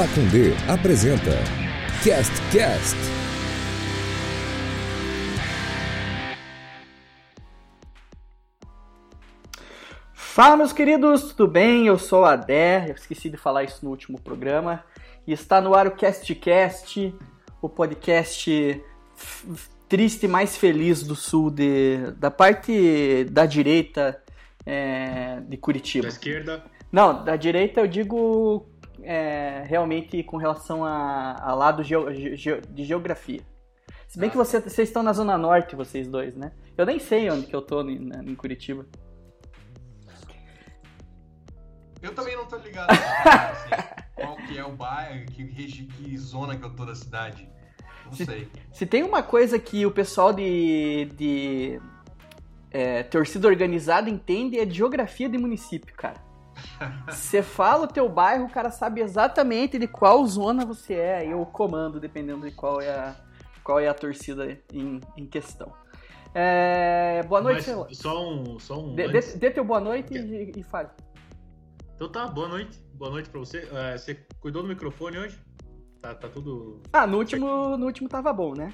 [0.00, 1.32] Pacundê apresenta
[2.02, 2.96] Cast Cast.
[10.14, 11.86] Fala, meus queridos, tudo bem?
[11.86, 14.82] Eu sou a Dé, eu esqueci de falar isso no último programa.
[15.26, 17.14] E está no ar o Cast Cast,
[17.60, 18.82] o podcast
[19.86, 24.18] triste mais feliz do sul, de, da parte da direita
[24.64, 26.04] é, de Curitiba.
[26.04, 26.64] Da esquerda?
[26.90, 28.66] Não, da direita eu digo
[29.02, 33.40] é, realmente com relação a, a lado geo, ge, de geografia.
[34.08, 34.32] Se bem ah.
[34.32, 36.52] que você, vocês estão na Zona Norte, vocês dois, né?
[36.76, 38.86] Eu nem sei onde que eu tô em, em Curitiba.
[42.02, 43.70] Eu também não tô ligado assim,
[44.14, 47.48] qual que é o bairro, que, que zona que eu tô da cidade.
[48.06, 48.48] Não se, sei.
[48.72, 51.80] Se tem uma coisa que o pessoal de, de
[52.70, 56.29] é, torcida organizada entende é de geografia de município, cara.
[57.08, 61.34] Você fala o teu bairro, o cara sabe exatamente de qual zona você é e
[61.34, 63.16] o comando, dependendo de qual é a,
[63.62, 65.72] qual é a torcida em, em questão.
[66.34, 68.58] É, boa noite, Mas, Só um.
[68.58, 70.88] Só um dê, dê, dê teu boa noite e, e fale.
[71.94, 72.80] Então tá, boa noite.
[72.94, 73.68] Boa noite pra você.
[73.72, 75.38] É, você cuidou do microfone hoje?
[76.00, 76.80] Tá, tá tudo.
[76.92, 78.72] Ah, no último, no último tava bom, né?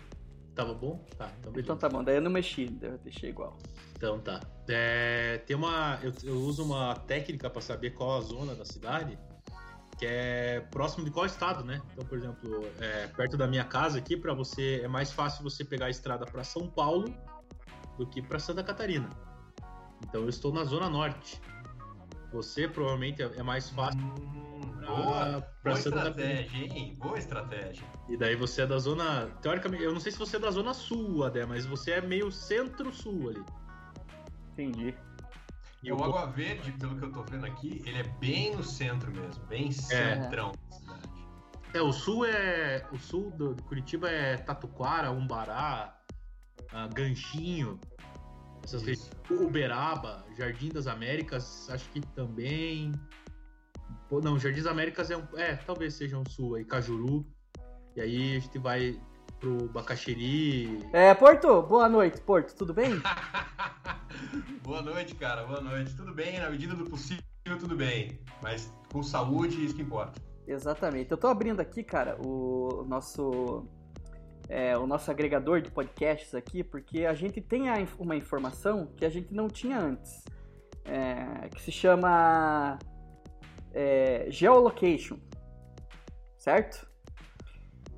[0.54, 1.04] Tava bom?
[1.18, 1.72] Tá, então beleza.
[1.72, 3.56] Então tá bom, daí eu não mexi, eu deixei igual.
[3.96, 4.40] Então tá.
[4.68, 5.98] É, tem uma.
[6.02, 9.18] Eu, eu, uso uma técnica para saber qual a zona da cidade,
[9.98, 11.80] que é próximo de qual estado, né?
[11.92, 15.64] Então, por exemplo, é, perto da minha casa aqui, para você é mais fácil você
[15.64, 17.12] pegar a estrada para São Paulo
[17.96, 19.08] do que para Santa Catarina.
[20.06, 21.40] Então eu estou na zona norte.
[22.32, 23.98] Você provavelmente é, é mais fácil.
[23.98, 26.94] Hum, pra, boa, pra boa estratégia, hein?
[26.98, 27.86] Boa estratégia.
[28.10, 29.26] E daí você é da zona.
[29.40, 32.30] Teoricamente, eu não sei se você é da zona sul, Adé, mas você é meio
[32.30, 33.44] centro-sul ali.
[34.56, 34.94] Entendi.
[35.82, 39.12] E o Água Verde, pelo que eu tô vendo aqui, ele é bem no centro
[39.12, 39.72] mesmo, bem é.
[39.72, 41.08] centrão da cidade.
[41.74, 42.86] É, o sul é.
[42.90, 45.94] O sul do, Curitiba é Tatuquara, Umbará,
[46.72, 47.78] uh, Ganchinho.
[48.64, 52.92] Essas vezes, Uberaba, Jardim das Américas, acho que também.
[54.08, 55.26] Pô, não, Jardim das Américas é um.
[55.36, 57.26] É, talvez seja um sul aí, Cajuru.
[57.94, 58.98] E aí a gente vai
[59.40, 60.80] pro Bacaxeri.
[60.92, 62.90] É, Porto, boa noite, Porto, tudo bem?
[64.62, 65.94] boa noite, cara, boa noite.
[65.94, 67.22] Tudo bem, na medida do possível,
[67.58, 68.18] tudo bem.
[68.42, 70.20] Mas com saúde, isso que importa.
[70.46, 71.10] Exatamente.
[71.10, 73.66] Eu tô abrindo aqui, cara, o nosso
[74.48, 79.04] é, o nosso agregador de podcasts aqui, porque a gente tem a, uma informação que
[79.04, 80.24] a gente não tinha antes,
[80.84, 82.78] é, que se chama
[83.72, 85.18] é, geolocation,
[86.38, 86.88] certo?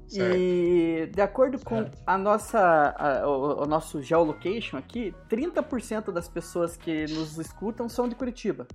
[0.09, 0.37] Certo?
[0.37, 1.69] E de acordo certo.
[1.69, 7.89] com a nossa, a, o, o, nosso geolocation aqui, 30% das pessoas que nos escutam
[7.89, 8.67] são de Curitiba.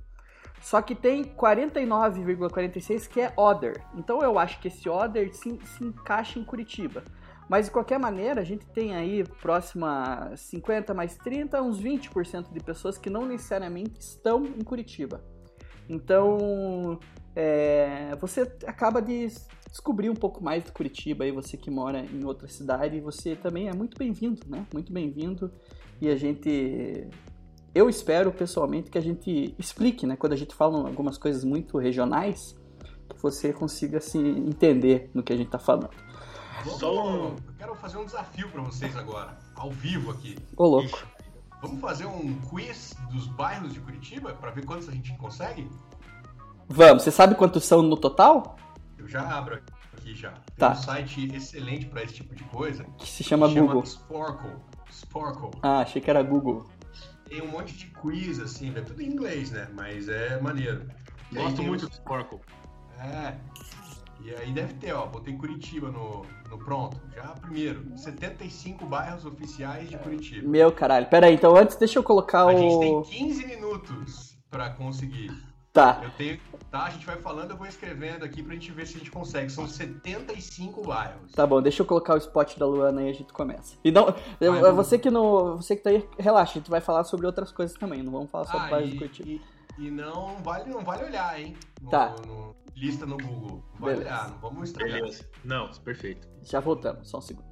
[0.61, 3.83] Só que tem 49,46 que é other.
[3.95, 7.03] Então eu acho que esse other se, se encaixa em Curitiba.
[7.49, 12.51] Mas de qualquer maneira, a gente tem aí próximo a 50 mais 30, uns 20%
[12.51, 15.21] de pessoas que não necessariamente estão em Curitiba.
[15.89, 16.99] Então,
[17.35, 19.29] é, você acaba de
[19.73, 23.69] descobrir um pouco mais de Curitiba, aí você que mora em outra cidade, você também
[23.69, 24.67] é muito bem-vindo, né?
[24.71, 25.51] Muito bem-vindo.
[25.99, 27.09] E a gente
[27.73, 31.79] eu espero pessoalmente que a gente explique, né, quando a gente fala algumas coisas muito
[31.79, 32.55] regionais,
[33.09, 35.89] que você consiga se entender no que a gente está falando.
[36.77, 37.35] Só um...
[37.57, 40.37] Quero fazer um desafio para vocês agora, ao vivo aqui.
[40.55, 41.03] Ô, louco.
[41.63, 45.67] Vamos fazer um quiz dos bairros de Curitiba para ver quantos a gente consegue?
[46.69, 47.01] Vamos.
[47.01, 48.55] Você sabe quantos são no total?
[49.03, 49.61] Eu já abro
[49.97, 50.31] aqui já.
[50.31, 50.71] Tem tá.
[50.71, 52.85] um site excelente para esse tipo de coisa.
[52.97, 53.85] Que se chama que Google.
[53.85, 54.55] Chama Sporkle.
[54.89, 55.51] Sporkle.
[55.61, 56.65] Ah, achei que era Google.
[57.27, 59.67] Tem um monte de quiz, assim, é tudo em inglês, né?
[59.73, 60.87] Mas é maneiro.
[61.31, 62.39] E Gosto muito do Sporkle.
[62.97, 63.35] É.
[64.21, 66.97] E aí deve ter, ó, botei Curitiba no, no pronto.
[67.13, 70.47] Já primeiro, 75 bairros oficiais de Curitiba.
[70.47, 71.07] Meu caralho.
[71.07, 72.47] Pera aí, então antes deixa eu colocar o...
[72.47, 75.29] A gente tem 15 minutos pra conseguir.
[75.73, 76.01] Tá.
[76.03, 76.39] Eu tenho,
[76.69, 79.09] tá, a gente vai falando, eu vou escrevendo aqui pra gente ver se a gente
[79.09, 79.51] consegue.
[79.51, 81.31] São 75 bairros.
[81.31, 83.75] Tá bom, deixa eu colocar o spot da Luana aí e a gente começa.
[83.83, 84.09] E não,
[84.39, 87.51] Ai, você que no, você que tá aí, relaxa, a gente vai falar sobre outras
[87.51, 89.29] coisas também, não vamos falar só ah, do bairro do Curitiba.
[89.29, 89.41] E,
[89.79, 91.57] e, não vale, não vale olhar, hein?
[91.81, 92.15] No, tá.
[92.27, 93.63] No, lista no Google.
[93.79, 94.11] Vai Beleza.
[94.11, 94.99] olhar, não vamos estragar.
[94.99, 95.27] Beleza.
[95.43, 96.27] Não, perfeito.
[96.43, 97.47] Já voltamos, só um segundo.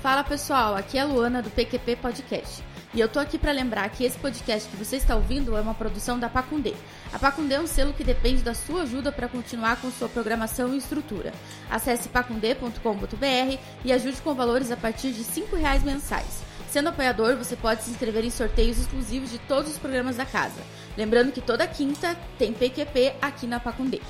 [0.00, 2.64] Fala pessoal, aqui é a Luana do PQP Podcast.
[2.94, 5.74] E eu tô aqui para lembrar que esse podcast que você está ouvindo é uma
[5.74, 6.74] produção da Pacundê.
[7.12, 10.72] A Pacundê é um selo que depende da sua ajuda para continuar com sua programação
[10.72, 11.32] e estrutura.
[11.68, 16.44] Acesse pacundê.com.br e ajude com valores a partir de R$ reais mensais.
[16.70, 20.62] Sendo apoiador, você pode se inscrever em sorteios exclusivos de todos os programas da casa.
[20.96, 24.00] Lembrando que toda quinta tem PQP aqui na Pacundê.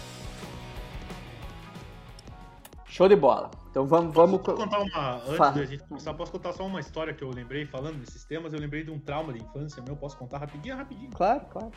[2.94, 3.50] Show de bola.
[3.70, 4.14] Então vamos.
[4.14, 4.41] vamos...
[4.41, 5.17] Posso contar uma.
[5.17, 5.50] Antes Fala.
[5.50, 8.52] da gente começar, posso contar só uma história que eu lembrei falando desses temas.
[8.52, 9.96] Eu lembrei de um trauma de infância meu.
[9.96, 10.76] Posso contar rapidinho?
[10.76, 11.11] Rapidinho.
[11.11, 11.73] Claro, claro.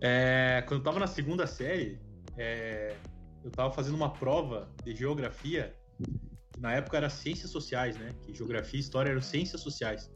[0.00, 2.00] É, quando eu tava na segunda série,
[2.38, 2.94] é,
[3.42, 5.74] eu tava fazendo uma prova de geografia,
[6.52, 8.10] que na época era ciências sociais, né?
[8.22, 10.08] Que geografia e história eram ciências sociais.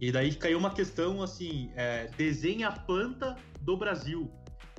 [0.00, 4.30] E daí caiu uma questão assim: é, desenha a planta do Brasil.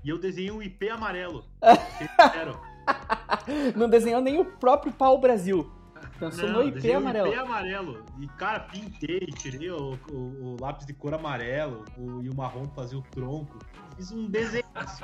[0.06, 1.52] E eu desenhei um IP amarelo.
[3.76, 5.72] Não desenhou nem o próprio pau Brasil.
[6.20, 7.28] Pensou Não, no IP amarelo.
[7.28, 8.06] IP amarelo.
[8.20, 12.66] E, cara, pintei, tirei o, o- o lápis de cor amarelo o- e o marrom
[12.70, 13.58] fazer o tronco.
[13.98, 14.64] Fiz um desenho.
[14.76, 15.04] assim.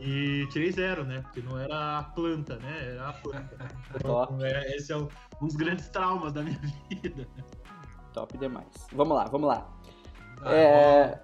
[0.00, 1.20] E tirei zero, né?
[1.22, 2.92] Porque não era a planta, né?
[2.92, 3.56] Era a planta.
[4.04, 4.24] Ó.
[4.24, 5.08] Então, é, esse é um,
[5.40, 7.26] um dos grandes traumas da minha vida.
[8.12, 8.66] Top demais.
[8.92, 9.66] Vamos lá, vamos lá.
[10.42, 11.23] Ah, É.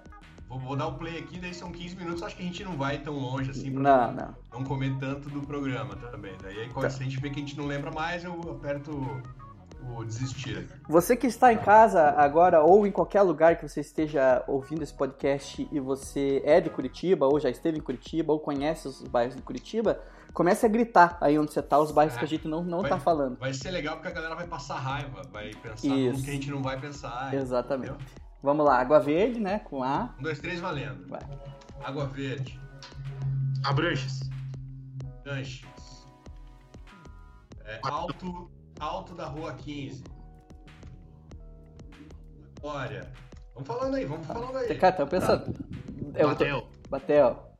[0.51, 2.21] Vou, vou dar o play aqui, daí são 15 minutos.
[2.21, 4.35] Acho que a gente não vai tão longe assim pra Não, não.
[4.51, 6.33] não comer tanto do programa também.
[6.43, 6.89] Daí aí, quando Tá.
[6.89, 10.67] se a gente vê que a gente não lembra mais, eu aperto o, desistir.
[10.89, 14.93] Você que está em casa agora ou em qualquer lugar que você esteja ouvindo esse
[14.93, 19.35] podcast e você é de Curitiba ou já esteve em Curitiba ou conhece os bairros
[19.37, 19.99] de Curitiba,
[20.33, 22.19] comece a gritar aí onde você tá, os bairros É.
[22.19, 23.37] que a gente não, não Vai- tá falando.
[23.39, 26.23] Vai ser legal porque a galera vai passar raiva, vai pensar Isso.
[26.23, 27.33] que a gente não vai pensar.
[27.33, 27.91] Exatamente.
[27.93, 28.20] entendeu?
[28.41, 30.15] Vamos lá, Água Verde, né, com A.
[30.17, 31.07] Um, dois, três, valendo.
[31.07, 31.21] Vai.
[31.83, 32.59] Água Verde,
[33.63, 34.21] Abranches.
[35.25, 35.65] Lanches.
[37.65, 40.03] É, alto, alto da Rua 15.
[42.59, 43.11] Glória.
[43.53, 44.77] Vamos falando aí, vamos falando aí.
[44.77, 45.55] Cara, tá pensando.
[46.15, 46.35] Eu tô...
[46.35, 46.67] Batel.
[46.89, 47.57] Batel.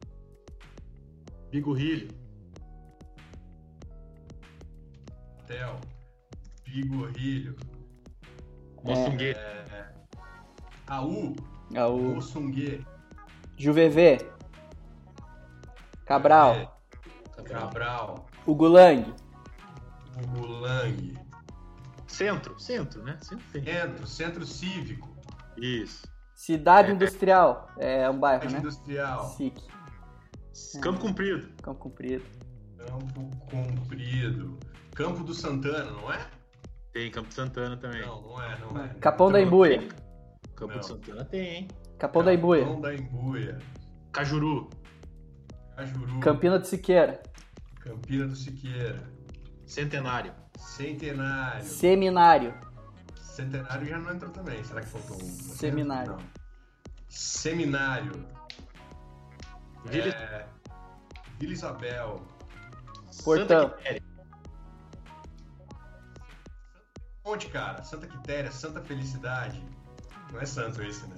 [1.51, 2.07] Bigorrilho.
[5.45, 5.79] Tel.
[6.63, 7.55] Pigorrilho.
[10.91, 11.33] Aú.
[11.71, 12.15] Gaú.
[12.15, 12.85] Moçungue.
[13.55, 14.17] Juvevê.
[16.05, 16.77] Cabral.
[17.45, 18.27] Cabral.
[18.45, 19.15] Ugulang.
[20.21, 21.17] Ugulang.
[22.07, 22.59] Centro.
[22.59, 23.17] Centro, né?
[23.21, 23.63] Centro.
[23.63, 24.07] Centro.
[24.07, 25.07] Centro Cívico.
[25.55, 26.05] Isso.
[26.35, 27.69] Cidade Industrial.
[27.77, 28.59] É um bairro, Cidade né?
[28.59, 29.29] Industrial.
[29.29, 29.63] SIC.
[30.81, 31.47] Campo Comprido.
[31.63, 32.25] Campo Comprido.
[32.77, 34.59] Campo Comprido.
[34.93, 36.19] Campo do Santana, não é?
[36.91, 38.01] Tem Campo Santana também.
[38.01, 38.89] Não, não é, não é.
[38.95, 39.87] Capão da Embuia.
[40.61, 40.79] Campo Não.
[40.79, 41.67] de Santana tem, hein?
[41.97, 42.63] Capão da Embuia.
[42.63, 43.57] Capão da Embuia.
[44.11, 44.69] Cajuru.
[45.75, 46.19] Cajuru.
[46.19, 47.23] Campina de Siqueira.
[47.79, 49.11] Campina do Siqueira.
[49.65, 50.31] Centenário.
[50.59, 51.63] Centenário.
[51.65, 52.53] Seminário.
[53.15, 54.63] Centenário já não entrou também.
[54.63, 55.19] Será que faltou um?
[55.31, 56.11] Seminário.
[56.11, 56.19] Não.
[57.09, 58.11] Seminário.
[59.85, 60.47] Vila É...
[61.39, 62.21] Vila Isabel.
[63.23, 63.61] Portão.
[63.69, 64.01] Santa Quitéria.
[67.25, 67.81] Onde, cara?
[67.81, 69.63] Santa Quitéria, Santa Felicidade.
[70.31, 71.17] Não é santo isso, né?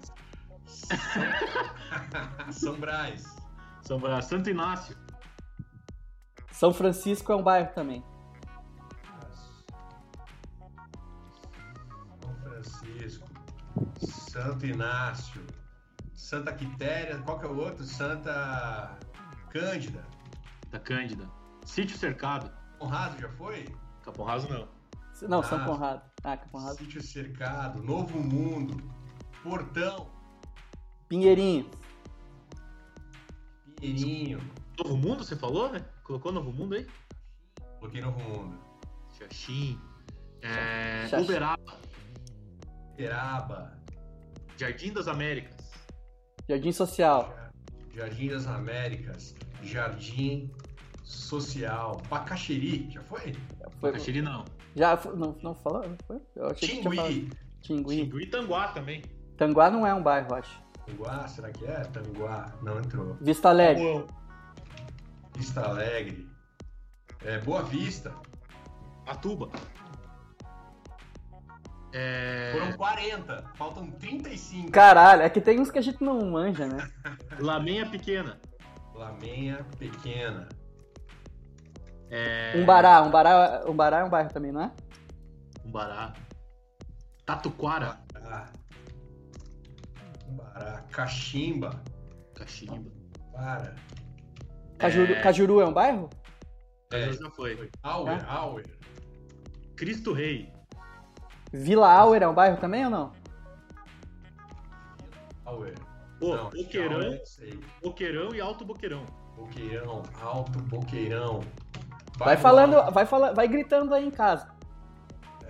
[2.52, 3.24] São Brás.
[3.84, 4.26] São Brás.
[4.26, 4.98] Santo Inácio.
[6.52, 8.04] São Francisco é um bairro também.
[12.22, 13.28] São Francisco.
[14.02, 15.42] Santo Inácio.
[16.14, 17.20] Santa Quitéria.
[17.20, 17.84] Qual que é o outro?
[17.84, 18.98] Santa
[19.50, 20.04] Cândida.
[20.72, 21.30] Da Cândida.
[21.66, 22.52] Sítio Cercado.
[22.80, 23.66] Conrado já foi?
[24.04, 24.68] Capão Raso não.
[25.30, 25.66] Não, São Ah.
[25.66, 26.02] Conrado.
[26.24, 26.78] Ah, Conrado.
[26.78, 27.82] Sítio Cercado.
[27.84, 28.93] Novo Mundo.
[29.44, 30.08] Portão.
[31.10, 31.70] Pinheirinho.
[33.80, 34.40] Pinheirinho.
[34.80, 35.84] Novo Mundo, você falou, né?
[36.04, 36.88] Colocou Novo Mundo aí?
[37.80, 38.58] Coloquei Novo Mundo.
[39.18, 39.80] Xaxim.
[40.42, 41.08] É...
[41.10, 41.26] Xaxim.
[41.26, 41.80] Uberaba.
[42.96, 43.78] Peraba.
[44.58, 45.72] Jardim das Américas.
[46.48, 47.34] Jardim Social.
[47.94, 49.36] Jardim das Américas.
[49.62, 50.50] Jardim
[51.04, 52.02] Social.
[52.10, 52.90] Bacaxeri.
[52.90, 53.34] Já foi?
[53.80, 54.46] Foi, Caxiri não.
[54.76, 55.88] já foi- não, não falou?
[55.88, 56.22] Não foi?
[56.36, 57.14] Eu achei que tinha falado.
[57.14, 57.30] Tingui.
[57.62, 57.96] Tingui.
[57.98, 59.02] Tingui e Tanguá também.
[59.38, 60.62] Tanguá não é um bairro, acho.
[60.86, 61.82] Tanguá, será que é?
[61.82, 62.54] Tanguá.
[62.62, 63.18] Não entrou.
[63.22, 64.06] Vista Alegre.
[65.36, 66.30] Vista Alegre.
[67.24, 68.14] É, Boa Vista.
[69.06, 69.50] Atuba.
[71.94, 72.52] É...
[72.54, 73.52] Foram 40.
[73.56, 74.72] Faltam 35.
[74.72, 76.90] Caralho, é que tem uns que a gente não manja, né?
[77.40, 78.40] Lamenha Pequena.
[78.94, 80.50] Lamenha Pequena.
[82.10, 82.54] É...
[82.58, 84.72] Umbará, Umbará, Umbará é um bairro também, não é?
[85.64, 86.14] Umbará.
[87.26, 88.00] Tatuquara.
[88.16, 88.48] Ah.
[90.34, 90.82] Umbará.
[90.92, 91.82] Caximba.
[92.36, 92.92] Caximba.
[93.32, 93.76] Para.
[94.78, 95.22] Cajuru, É.
[95.22, 96.10] Cajuru é um bairro?
[96.92, 97.70] É, já foi.
[97.84, 98.66] Auer, Auer.
[99.76, 100.52] Cristo Rei.
[101.52, 103.12] Vila Auer é um bairro também ou não?
[105.46, 105.74] Auer.
[106.20, 107.22] Pô, Não, Boqueirão, Auer.
[107.82, 109.06] Boqueirão e Alto Boqueirão.
[109.36, 111.40] Boqueirão, Alto Boqueirão.
[112.18, 114.48] Vai Bairro falando, vai, fala, vai gritando aí em casa.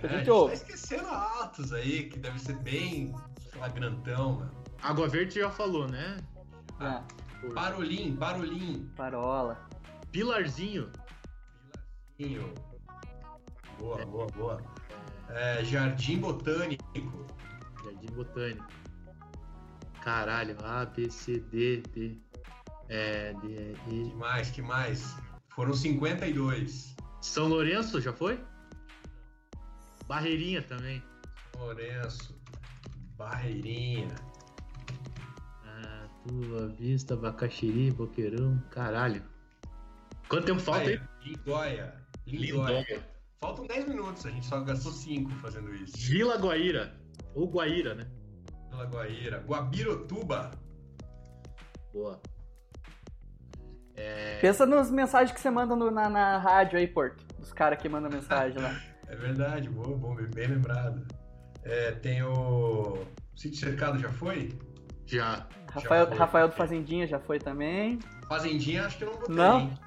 [0.00, 0.48] que a gente É, ouve.
[0.48, 3.14] tá esquecendo altos aí, que deve ser bem
[3.52, 4.63] flagrantão, mano.
[4.82, 6.16] Água Verde já falou, né?
[6.80, 7.02] Ah.
[7.42, 8.90] É, Parolim, Parolim.
[8.96, 9.68] parola.
[10.10, 10.90] Pilarzinho.
[12.16, 12.54] Pilarzinho.
[13.78, 14.62] Boa, boa, boa.
[15.28, 16.84] É, Jardim Botânico.
[17.84, 18.66] Jardim Botânico.
[20.02, 22.18] Caralho, A, B, C, D, D.
[22.88, 24.08] É, D, E.
[24.10, 25.16] Que mais, que mais?
[25.48, 26.94] Foram 52.
[27.20, 28.38] São Lourenço, já foi?
[30.06, 31.02] Barreirinha também.
[31.56, 32.38] Lourenço.
[33.16, 34.14] Barreirinha.
[36.26, 39.22] Tua Vista, Bacaxiri, Boqueirão, caralho.
[40.28, 41.00] Quanto tempo falta aí?
[41.24, 41.94] Lindóia.
[42.26, 43.04] Lindóia.
[43.40, 45.92] Faltam 10 minutos, a gente só gastou 5 fazendo isso.
[45.98, 46.94] Vila Guaíra.
[47.34, 48.06] Ou Guaíra, né?
[48.70, 49.38] Vila Guaíra.
[49.46, 50.50] Guabirotuba.
[51.92, 52.20] Boa.
[53.96, 57.22] É, Pensa nas mensagens que você manda no- na, na rádio aí, Porto.
[57.38, 58.70] Dos caras que mandam mensagem lá.
[59.06, 61.06] É verdade, boa, bom, bem, lembrado.
[61.62, 63.04] É, tem o.
[63.36, 64.48] Sítio Cercado já foi?
[65.06, 65.46] Já.
[65.70, 66.16] Rafael, foi.
[66.16, 67.98] Rafael do Fazendinha já foi também.
[68.28, 69.34] Fazendinha, acho que eu não botei.
[69.34, 69.60] Não?
[69.60, 69.78] hein?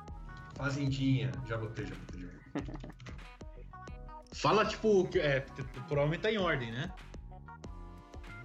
[0.56, 2.22] Fazendinha, já botei, já botei.
[2.22, 2.90] Já botei.
[4.34, 5.40] Fala, tipo, que- é,
[5.88, 6.92] provavelmente tá em ordem, né?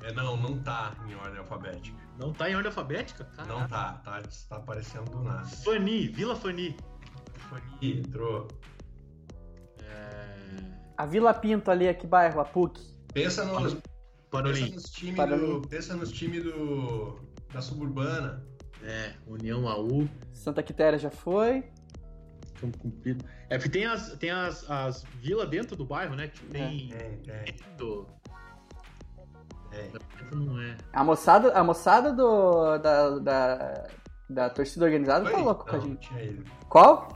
[0.03, 1.99] É, não, não tá em ordem alfabética.
[2.19, 3.25] Não tá em ordem alfabética?
[3.37, 3.61] Caralho.
[3.61, 5.45] Não tá, tá, tá aparecendo do nada.
[5.47, 6.77] Fani, Vila Fani.
[7.51, 8.49] Fani, entrou.
[9.83, 10.57] É...
[10.97, 12.81] A Vila Pinto ali, aqui bairro, a PUC.
[13.13, 13.77] Pensa nos,
[14.33, 14.71] pensa Parolim.
[14.75, 15.63] nos times do.
[15.69, 17.19] Pensa nos times do.
[17.53, 18.45] Da suburbana.
[18.83, 20.09] É, União AU.
[20.33, 21.65] Santa Quitéria já foi.
[22.61, 23.25] Campo Comprido.
[23.51, 26.29] É porque tem as, tem as, as vilas dentro do bairro, né?
[26.29, 26.89] Tipo, tem.
[26.89, 27.55] Tem, tem.
[27.77, 28.07] Do...
[29.73, 29.89] É.
[30.35, 30.77] Não é.
[30.93, 33.89] A moçada, a moçada do, da, da,
[34.29, 36.09] da torcida organizada tá louco com a gente.
[36.69, 37.09] Qual?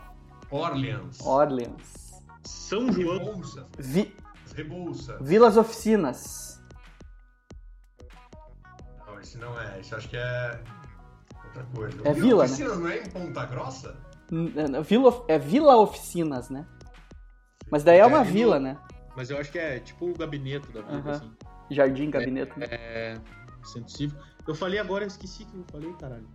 [0.50, 1.20] Orleans.
[1.20, 2.23] Orleans.
[2.44, 3.18] São João.
[3.18, 3.66] Rebouça.
[3.78, 4.14] Vi-
[4.54, 5.18] Rebouça.
[5.20, 6.55] Vilas Oficinas.
[9.16, 9.80] Não, esse não é.
[9.80, 10.61] Esse acho que é.
[11.46, 11.96] Outra coisa.
[12.04, 12.50] É vila, né?
[12.50, 13.96] Oficinas não é em Ponta Grossa?
[14.85, 16.66] Vila, é Vila Oficinas, né?
[17.70, 18.76] Mas daí é uma É, e vila, no- né?
[19.16, 21.11] Mas eu acho que é tipo o gabinete da Aham.
[21.11, 21.32] assim.
[21.70, 22.52] Jardim, gabinete.
[22.58, 22.66] né?
[22.70, 23.20] É.
[23.64, 24.23] Centro cívico.
[24.46, 26.28] Eu falei agora, eu esqueci que eu falei, caralho.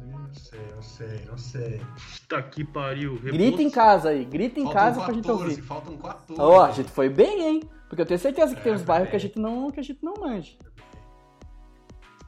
[0.00, 1.80] Não sei, não sei, não sei.
[2.28, 3.18] Tá que pariu.
[3.20, 5.62] Grita em casa aí, grita em Faltam casa pra gente 14, ouvir.
[5.62, 6.40] Faltam 14.
[6.40, 7.70] Ó, a gente foi bem, hein?
[7.88, 9.10] Porque eu tenho certeza que tem uns foi bairros bem.
[9.10, 10.56] que a gente não, que a gente não manja.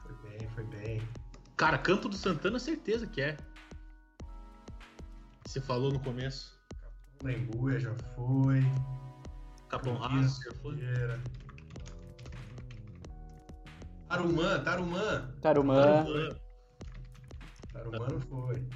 [0.03, 1.01] Foi bem, foi bem.
[1.55, 3.37] Cara, Canto do Santana, certeza que é.
[5.45, 6.59] Você falou no começo.
[7.23, 8.61] Lembuia já foi.
[9.69, 10.75] Capão Raso, já foi.
[10.75, 11.21] Figueira.
[14.09, 15.31] Tarumã, Tarumã.
[15.41, 16.05] Tarumã.
[17.71, 18.67] Tarumã não foi.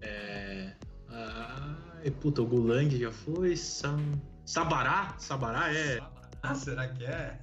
[0.00, 0.74] É.
[1.08, 3.56] Ai, puta, o Gulang já foi.
[3.56, 3.98] Sam...
[4.44, 5.14] Sabará?
[5.18, 6.00] Sabará é.
[6.42, 7.38] Ah, será que é?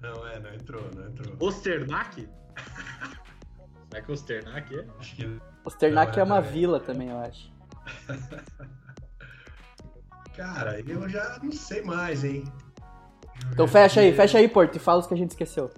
[0.00, 1.36] Não é, não entrou, não entrou.
[1.40, 2.28] Osternac?
[3.88, 4.86] Será que Osternac é?
[4.98, 5.40] Acho que.
[5.64, 6.42] Osternac Não, é uma é.
[6.42, 7.52] vila também, eu acho.
[10.36, 12.44] Cara, eu já não sei mais, hein?
[13.52, 15.70] Então fecha aí, fecha aí, Porto, e fala os que a gente esqueceu.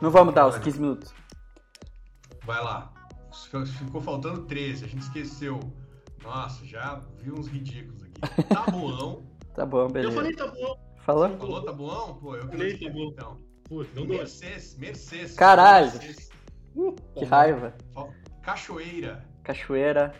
[0.00, 1.14] Não vamos dar os 15 minutos.
[2.44, 2.92] Vai lá.
[3.78, 5.58] Ficou faltando 13, a gente esqueceu.
[6.22, 7.99] Nossa, já vi uns ridículos.
[8.48, 9.22] Tabuão.
[9.54, 10.14] Tá bom, Eu beleza.
[10.14, 10.76] falei, tá bom.
[10.98, 11.38] Falou?
[11.38, 12.14] Falou Tabuão?
[12.14, 13.08] Pô, eu Falei, Tabuão.
[13.12, 13.38] então.
[13.64, 14.06] Puta, não.
[14.06, 15.34] Mercedes, Mercedes.
[15.34, 15.86] Caralho.
[15.92, 16.28] Mercedes.
[17.16, 17.74] Que raiva.
[18.42, 19.24] Cachoeira.
[19.42, 20.14] Cachoeira,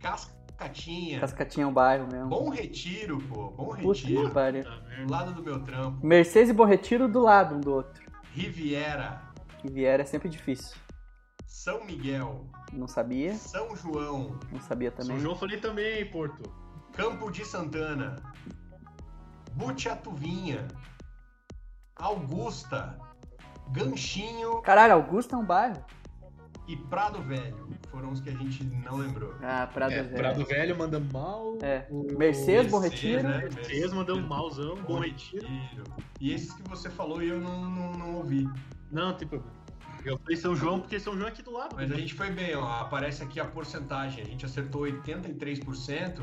[0.00, 1.20] Cascatinha.
[1.20, 2.28] Cascatinha é um bairro mesmo.
[2.28, 3.50] Bom Retiro, pô.
[3.50, 4.30] Bom Puta Retiro.
[4.30, 4.64] pariu.
[4.64, 6.04] Puta Do lado do meu trampo.
[6.06, 8.04] Mercedes e Bom Retiro do lado um do outro.
[8.32, 9.22] Riviera.
[9.64, 10.76] Vier é sempre difícil.
[11.46, 12.46] São Miguel.
[12.72, 14.38] Não sabia, São João.
[14.52, 15.12] não sabia também.
[15.12, 16.42] São João eu falei também, Porto.
[16.96, 18.16] Campo de Santana.
[19.54, 20.66] Butiatuvinha.
[21.96, 22.98] Augusta.
[23.72, 25.84] Ganchinho Caralho, Augusto é um bairro.
[26.68, 27.68] e Prado Velho.
[27.90, 29.34] Foram os que a gente não lembrou.
[29.42, 30.16] Ah, Prado É, Velho.
[30.16, 31.58] Prado Velho mandamos mal.
[31.62, 31.86] É.
[31.90, 33.28] O- Mercedes, Bom Mercedes, Retiro.
[33.28, 33.38] né?
[33.54, 34.76] Mercedes mandamos malzão.
[34.76, 35.46] Bom Retiro.
[36.20, 38.48] E esses que você falou e eu não, não, não ouvi.
[38.90, 39.54] Não, tem problema.
[40.04, 41.74] Eu falei São João porque São João é aqui do lado.
[41.74, 42.64] Mas a gente foi bem, ó.
[42.80, 44.22] Aparece aqui a porcentagem.
[44.22, 46.20] A gente acertou 83%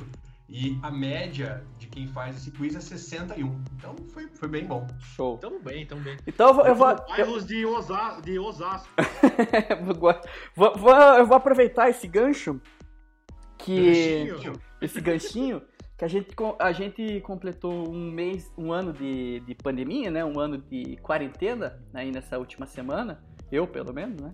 [0.49, 3.55] e a média de quem faz esse quiz é 61%.
[3.77, 4.85] Então foi, foi bem bom.
[4.99, 5.37] Show.
[5.37, 6.17] Tamo bem, tamo bem.
[6.27, 6.65] Então eu vou.
[6.65, 8.19] Eu vou, eu, Bairros de, Osa...
[8.23, 8.89] de Osasco.
[10.55, 12.61] vou, vou- eu vou aproveitar esse gancho
[13.57, 14.25] que.
[14.25, 14.53] Ganchinho.
[14.81, 15.61] esse ganchinho
[15.97, 20.25] que a gente, a gente completou um mês, um ano de, de pandemia, né?
[20.25, 24.33] Um ano de quarentena aí nessa última semana, eu pelo menos, né?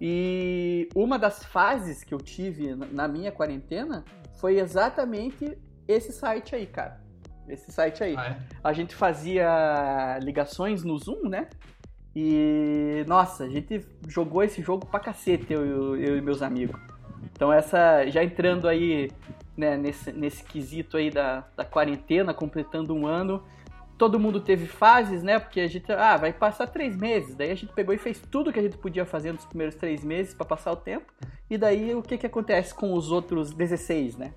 [0.00, 4.04] E uma das fases que eu tive na minha quarentena
[4.36, 7.00] foi exatamente esse site aí, cara.
[7.48, 8.14] Esse site aí.
[8.16, 8.36] Ah, é?
[8.62, 11.48] A gente fazia ligações no Zoom, né?
[12.16, 16.80] E nossa, a gente jogou esse jogo pra cacete, eu, eu- e meus amigos.
[17.32, 19.10] Então essa, já entrando aí
[19.56, 23.42] né, nesse, nesse quesito aí da, da quarentena, completando um ano.
[23.96, 25.38] Todo mundo teve fases, né?
[25.38, 27.34] Porque a gente, ah, vai passar três meses.
[27.34, 30.02] Daí a gente pegou e fez tudo que a gente podia fazer nos primeiros três
[30.02, 31.12] meses para passar o tempo.
[31.48, 34.32] E daí o que, que acontece com os outros 16, né?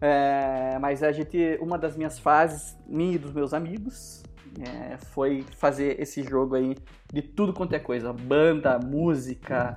[0.00, 4.22] É, mas a gente, uma das minhas fases, minha e dos meus amigos,
[4.60, 6.76] é, foi fazer esse jogo aí
[7.12, 9.76] de tudo quanto é coisa: banda, música,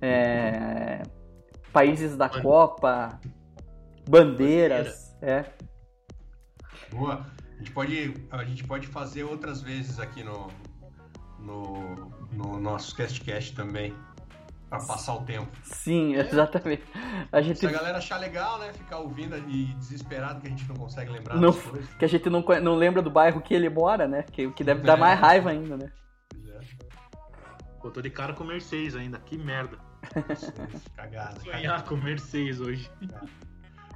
[0.00, 1.02] é,
[1.72, 3.20] países da Copa,
[4.08, 5.16] bandeiras.
[5.22, 5.44] É.
[6.92, 7.26] Boa.
[7.60, 10.48] A gente pode, a gente pode fazer outras vezes aqui no,
[11.38, 11.94] no,
[12.32, 13.94] no nosso CastCast também.
[14.70, 15.50] Pra passar o tempo.
[15.64, 16.82] Sim, exatamente.
[17.30, 17.58] A gente...
[17.58, 18.72] Se a galera achar legal, né?
[18.72, 21.94] Ficar ouvindo e desesperado que a gente não consegue lembrar não, das coisas.
[21.94, 24.22] Que a gente não, não lembra do bairro que ele mora, né?
[24.22, 25.92] Que, que deve dar mais raiva ainda, né?
[26.46, 26.60] É.
[27.82, 29.76] Pô, tô de cara com Mercedes ainda, que merda.
[30.96, 31.40] Cagada.
[31.40, 32.90] Sonhar com Mercedes hoje.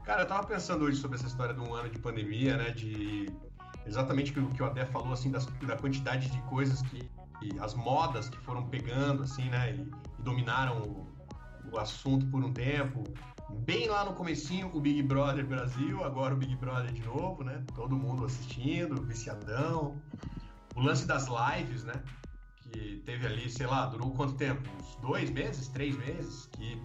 [0.04, 2.70] Cara, eu tava pensando hoje sobre essa história de um ano de pandemia, né?
[2.72, 3.26] De
[3.86, 7.08] exatamente o que o Adé falou, assim, das, da quantidade de coisas que.
[7.60, 9.74] as modas que foram pegando, assim, né?
[9.74, 11.14] E, e dominaram o,
[11.72, 13.04] o, assunto por um tempo.
[13.50, 17.62] Bem lá no comecinho, o Big Brother Brasil, agora o Big Brother de novo, né?
[17.74, 20.00] Todo mundo assistindo, viciadão.
[20.74, 21.94] O lance das lives, né?
[22.62, 24.68] Que teve ali, sei lá, durou quanto tempo?
[24.80, 26.46] Uns dois meses, três meses?
[26.52, 26.80] Que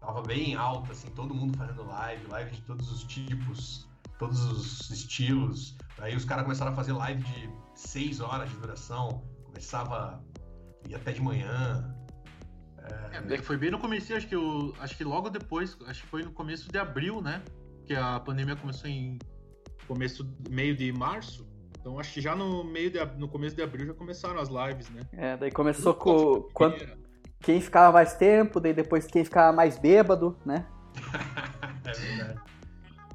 [0.00, 3.86] tava bem alta, assim, todo mundo fazendo live, live de todos os tipos,
[4.18, 5.76] todos os estilos.
[6.00, 10.22] Aí os caras começaram a fazer live de seis horas de duração, começava
[10.88, 11.94] ia até de manhã.
[13.12, 16.08] É, é foi bem no começo, acho que eu, acho que logo depois, acho que
[16.08, 17.42] foi no começo de abril, né?
[17.84, 19.18] Que a pandemia começou em
[19.86, 21.46] começo meio de março.
[21.78, 24.88] Então acho que já no meio de, no começo de abril já começaram as lives,
[24.90, 25.02] né?
[25.12, 26.76] É, daí começou com quando,
[27.40, 30.66] quem ficava mais tempo, daí depois quem ficava mais bêbado, né?
[31.84, 32.49] é verdade.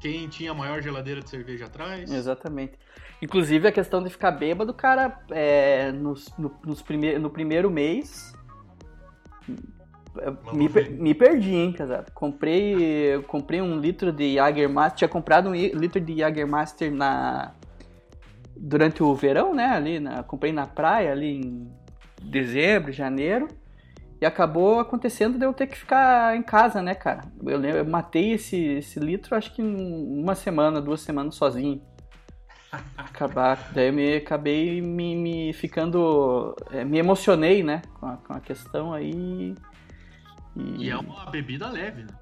[0.05, 2.11] Quem tinha a maior geladeira de cerveja atrás.
[2.11, 2.74] Exatamente.
[3.20, 8.31] Inclusive a questão de ficar bêbado, cara, é, nos, no, nos prime no primeiro mês.
[10.53, 12.11] Me, me, perdi, hein, casado.
[12.11, 15.00] Comprei, comprei um litro de Jagermaster.
[15.00, 17.55] Tinha comprado um litro de Jagermaster na
[18.55, 19.65] durante o verão, né?
[19.65, 21.72] Ali, na, comprei na praia ali em
[22.22, 23.48] dezembro, janeiro.
[24.25, 27.22] E acabou acontecendo de eu ter que ficar em casa, né, cara?
[27.46, 31.79] Eu, eu matei esse, esse litro acho que uma semana, duas semanas sozinho.
[32.98, 36.55] Acabar, daí eu me, acabei me, me ficando.
[36.72, 37.83] É, me emocionei, né?
[38.00, 39.53] Com a, com a questão aí.
[40.55, 40.85] E...
[40.85, 40.90] e...
[40.90, 42.18] é uma bebida leve, né?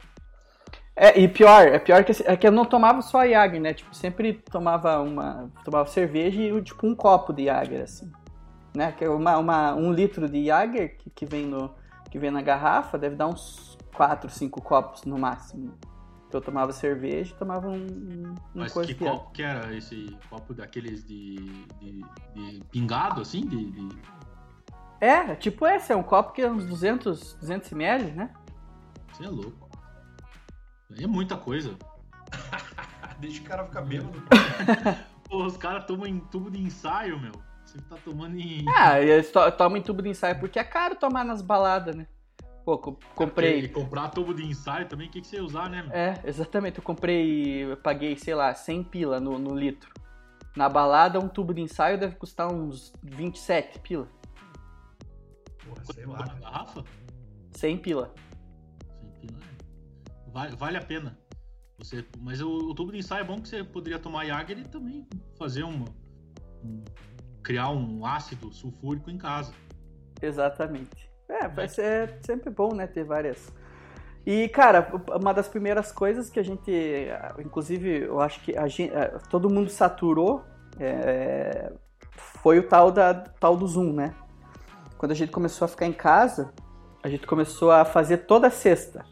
[0.98, 3.74] É, e pior, é pior que, é que eu não tomava só a Jäger, né?
[3.74, 5.50] Tipo, sempre tomava uma.
[5.64, 8.12] Tomava cerveja e tipo um copo de Jäger, assim.
[8.76, 8.92] Né?
[8.92, 11.82] Que é uma, uma, um litro de Jäger que, que vem no
[12.14, 15.74] que vem na garrafa deve dar uns 4, 5 copos no máximo.
[16.28, 20.54] Então eu tomava cerveja e tomava um, um Mas que copo que era esse copo
[20.54, 21.38] daqueles de,
[21.80, 23.42] de, de pingado, assim?
[23.48, 23.90] De, de,
[25.02, 28.32] É, tipo esse, é um copo que é uns 200, 200 ml, né?
[29.12, 29.68] Você é louco.
[30.96, 31.76] É muita coisa.
[33.18, 34.22] Deixa o cara ficar bêbado.
[35.28, 37.34] Pô, os caras tomam em tubo de ensaio, meu.
[37.74, 38.66] Você tá tomando em.
[38.70, 42.06] Ah, eles to tomam em tubo de ensaio porque é caro tomar nas baladas, né?
[42.64, 43.62] Pô, comprei.
[43.62, 45.86] E comprar tubo de ensaio também, o que, que você ia usar, né?
[45.92, 46.78] É, exatamente.
[46.78, 49.92] Eu comprei, eu paguei, sei lá, 100 pila no, no litro.
[50.56, 54.08] Na balada, um tubo de ensaio deve custar uns 27 pila.
[55.66, 56.26] Porra, sei lá.
[56.40, 56.84] Garrafa?
[57.54, 58.14] 100 pila.
[59.02, 60.32] 100 pila, é.
[60.32, 61.18] Vale, vale a pena.
[61.80, 64.64] Você, mas o, o, tubo de ensaio é bom que você poderia tomar Jagger e
[64.64, 65.08] também
[65.38, 65.86] fazer uma,
[66.64, 66.84] um,
[67.44, 69.54] criar um ácido sulfúrico em casa.
[70.22, 71.12] Exatamente.
[71.28, 73.52] É, vai ser sempre bom, né, ter várias.
[74.26, 76.72] E, cara, uma das primeiras coisas que a gente,
[77.40, 80.44] inclusive, eu acho que a gente, é, todo mundo saturou
[80.80, 81.74] é,
[82.12, 84.14] foi o tal, da, tal do Zoom, né?
[84.98, 86.54] Quando a gente começou a ficar em casa,
[87.04, 89.06] a gente começou a fazer toda sexta.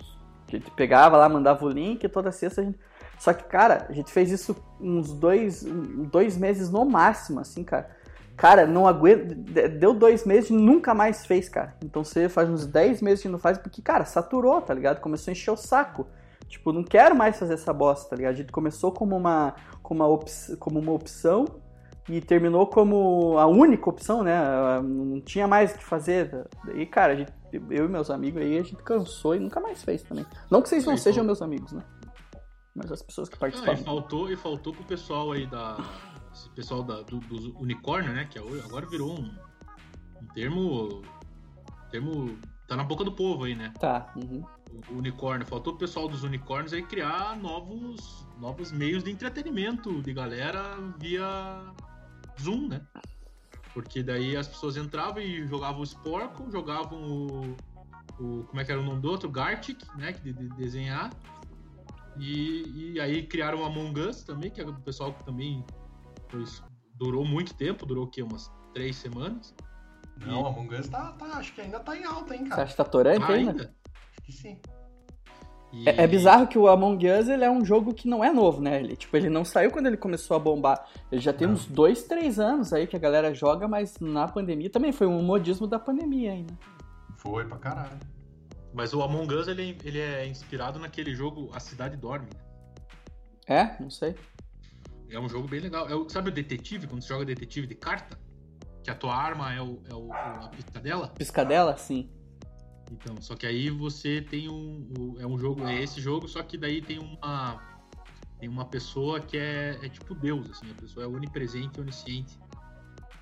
[0.47, 2.79] A gente pegava lá, mandava o link, toda sexta a gente...
[3.19, 7.89] Só que, cara, a gente fez isso uns dois, dois meses no máximo, assim, cara.
[8.41, 9.36] Cara, não aguenta.
[9.69, 11.75] Deu dois meses e nunca mais fez, cara.
[11.86, 14.99] Então você faz uns 10 meses que não faz, porque, cara, saturou, tá ligado?
[14.99, 16.08] Começou a encher o saco.
[16.47, 18.34] Tipo, não quero mais fazer essa bosta, tá ligado?
[18.34, 20.25] A gente começou como uma, como uma, op
[20.58, 21.45] como uma opção
[22.10, 24.36] e terminou como a única opção, né?
[24.82, 26.47] Não tinha mais o que fazer.
[26.73, 30.01] E, cara, gente, eu e meus amigos aí, a gente cansou e nunca mais fez
[30.01, 30.25] também.
[30.49, 31.84] Não que vocês não sejam meus amigos, né?
[32.73, 33.77] Mas as pessoas que participaram.
[33.77, 35.77] Ah, e faltou, e faltou pro pessoal aí da
[36.33, 38.25] esse pessoal da, do, do unicórnio, né?
[38.25, 39.35] Que é agora virou um,
[40.21, 41.01] um termo.
[41.89, 42.37] termo.
[42.67, 43.73] tá na boca do povo aí, né?
[43.79, 44.11] Tá.
[44.15, 44.43] Uhum.
[44.89, 45.45] o unicórnio.
[45.45, 51.27] Faltou o pessoal dos unicórnios aí criar novos, novos meios de entretenimento de galera via
[52.39, 52.81] Zoom, né?
[53.73, 57.55] Porque daí as pessoas entravam e jogavam o Sporco, jogavam o,
[58.19, 58.43] o.
[58.43, 59.29] Como é que era o nome do outro?
[59.29, 60.11] Gartic, né?
[60.13, 61.09] De, de desenhar.
[62.17, 65.63] E, e aí criaram o Among Us também, que é o pessoal que também
[66.31, 66.63] pois,
[66.95, 68.23] durou muito tempo, durou o quê?
[68.23, 69.53] Umas três semanas.
[70.25, 70.45] Não, e...
[70.47, 72.55] Among Us tá, tá, acho que ainda tá em alta, hein, cara.
[72.55, 73.51] Você acha que tá torante Ah, ainda?
[73.51, 73.75] ainda?
[73.93, 74.59] Acho que sim.
[75.73, 78.31] E- É, é bizarro que o Among Us ele é um jogo que não é
[78.31, 78.79] novo, né?
[78.81, 80.85] Ele, tipo, ele não saiu quando ele começou a bombar.
[81.11, 81.53] Ele já tem Não.
[81.53, 85.23] uns dois, três anos aí que a galera joga, mas na pandemia também foi um
[85.23, 86.53] modismo da pandemia ainda.
[87.15, 87.97] Foi pra caralho.
[88.73, 92.27] Mas o Among Us ele, ele é inspirado naquele jogo A Cidade Dorme.
[92.35, 92.41] né?
[93.47, 93.81] É?
[93.81, 94.15] Não sei.
[95.12, 95.88] É um jogo bem legal.
[95.89, 98.17] É o- sabe o detetive, quando você joga detetive de carta?
[98.84, 101.08] Que a tua arma é, o, é o, a piscadela?
[101.10, 101.78] Piscadela?
[101.78, 102.10] Sim.
[102.91, 105.15] Então, só que aí você tem um.
[105.19, 107.62] é um jogo, é esse jogo, só que daí tem uma.
[108.39, 112.39] Tem uma pessoa que é, é tipo Deus, assim, a pessoa é onipresente e onisciente.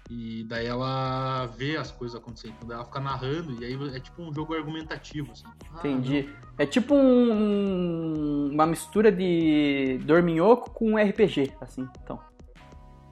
[0.09, 3.99] E daí ela vê as coisas acontecendo, então daí ela fica narrando, e aí é
[3.99, 5.45] tipo um jogo argumentativo, assim.
[5.71, 6.27] Ah, Entendi.
[6.57, 12.19] É tipo um- uma mistura de Dorminhoco com RPG, assim, então.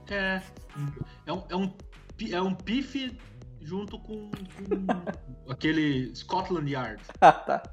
[0.10, 0.42] não, É.
[1.26, 1.74] É um, é um,
[2.32, 3.18] é um pife
[3.62, 4.32] junto com, com
[5.52, 7.02] aquele Scotland Yard.
[7.22, 7.64] Ah, tá.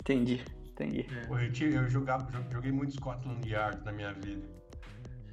[0.00, 1.06] Entendi, entendi.
[1.28, 4.48] Pô, eu, jogava, jo- joguei muito Scotland Yard na minha vida.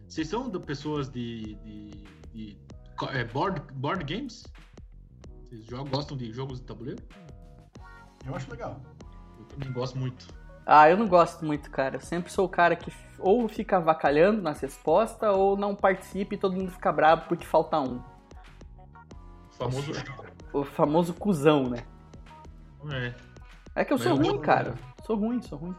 [0.08, 1.91] Vocês são de pessoas de, de,
[2.34, 2.58] de
[3.14, 4.44] é, board, board games?
[5.44, 7.02] Vocês jogam, gostam de jogos de tabuleiro?
[8.26, 8.82] Eu acho legal.
[9.40, 10.28] Eu também gosto muito.
[10.66, 11.96] Ah, eu não gosto muito, cara.
[11.96, 16.38] Eu sempre sou o cara que ou fica avacalhando nas respostas ou não participa e
[16.38, 18.02] todo mundo fica bravo porque falta um.
[19.48, 19.92] O famoso.
[20.54, 21.84] O famoso cuzão, né?
[22.92, 23.14] É.
[23.76, 24.76] É que eu Mas sou eu ruim, cara.
[25.06, 25.76] Sou ruim, sou ruim.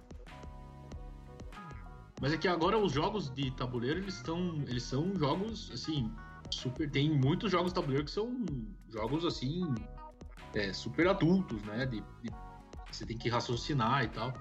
[2.20, 4.54] Mas é que agora os jogos de tabuleiro, eles estão.
[4.66, 6.12] Eles são jogos, assim,
[6.50, 6.90] super.
[6.90, 8.44] Tem muitos jogos tabuleiro que são
[8.88, 9.62] jogos assim.
[10.54, 11.86] é, super adultos, né?
[11.86, 12.30] De, de-
[12.90, 14.32] você tem que raciocinar e tal.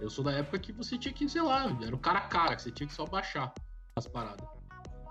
[0.00, 2.56] Eu sou da época que você tinha que, sei lá, era o cara a cara,
[2.56, 3.52] que você tinha que só baixar
[3.96, 4.46] as paradas.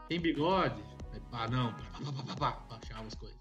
[0.10, 0.84] Tem bigode?
[1.32, 3.40] Ah, não, pá, pá, pá, pá, baixava as coisas.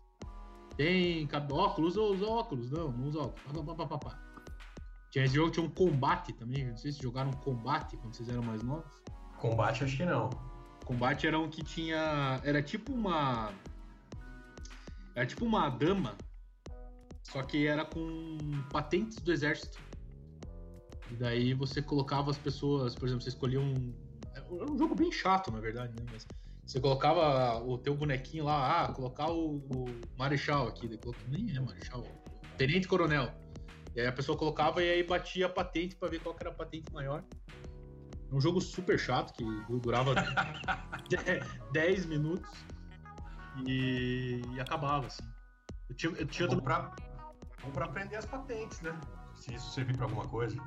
[0.77, 3.63] Tem óculos, usa os óculos, não, não usa óculos.
[3.67, 4.19] Pá, pá, pá, pá.
[5.11, 6.65] Tinha esse jogo, tinha um combate também.
[6.65, 8.91] Não sei se jogaram combate quando vocês eram mais novos.
[9.39, 10.31] Combate, acho que não.
[10.85, 12.41] Combate era um que tinha.
[12.45, 13.53] Era tipo uma.
[15.15, 16.17] Era tipo uma dama.
[17.23, 18.39] Só que era com
[18.71, 19.79] patentes do exército.
[21.11, 23.95] E daí você colocava as pessoas, por exemplo, você escolhia um.
[24.35, 26.07] Era um jogo bem chato, na verdade, né?
[26.13, 26.27] Mas
[26.67, 29.85] você colocava o teu bonequinho lá, ah, colocar o, o
[30.19, 30.89] Marechal aqui.
[31.29, 32.05] Nem é Marechal,
[32.57, 33.33] Tenente Coronel.
[33.95, 36.55] E aí a pessoa colocava e aí batia a patente pra ver qual era a
[36.55, 37.23] patente maior.
[38.35, 39.45] Um jogo super chato que
[39.81, 40.13] durava
[41.73, 42.51] 10 minutos
[43.65, 45.23] e, e acabava, assim.
[45.89, 46.93] Eu tinha, eu tinha Bom pra,
[47.63, 48.99] bom pra aprender as patentes, né?
[49.37, 50.61] Se isso servir pra alguma coisa.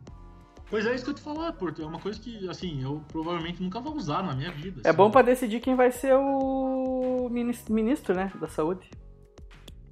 [0.69, 1.81] Pois é isso que eu te falar, Porto.
[1.81, 4.81] É uma coisa que, assim, eu provavelmente nunca vou usar na minha vida.
[4.85, 4.97] É assim.
[4.97, 8.89] bom pra decidir quem vai ser o minis- ministro, né, da saúde.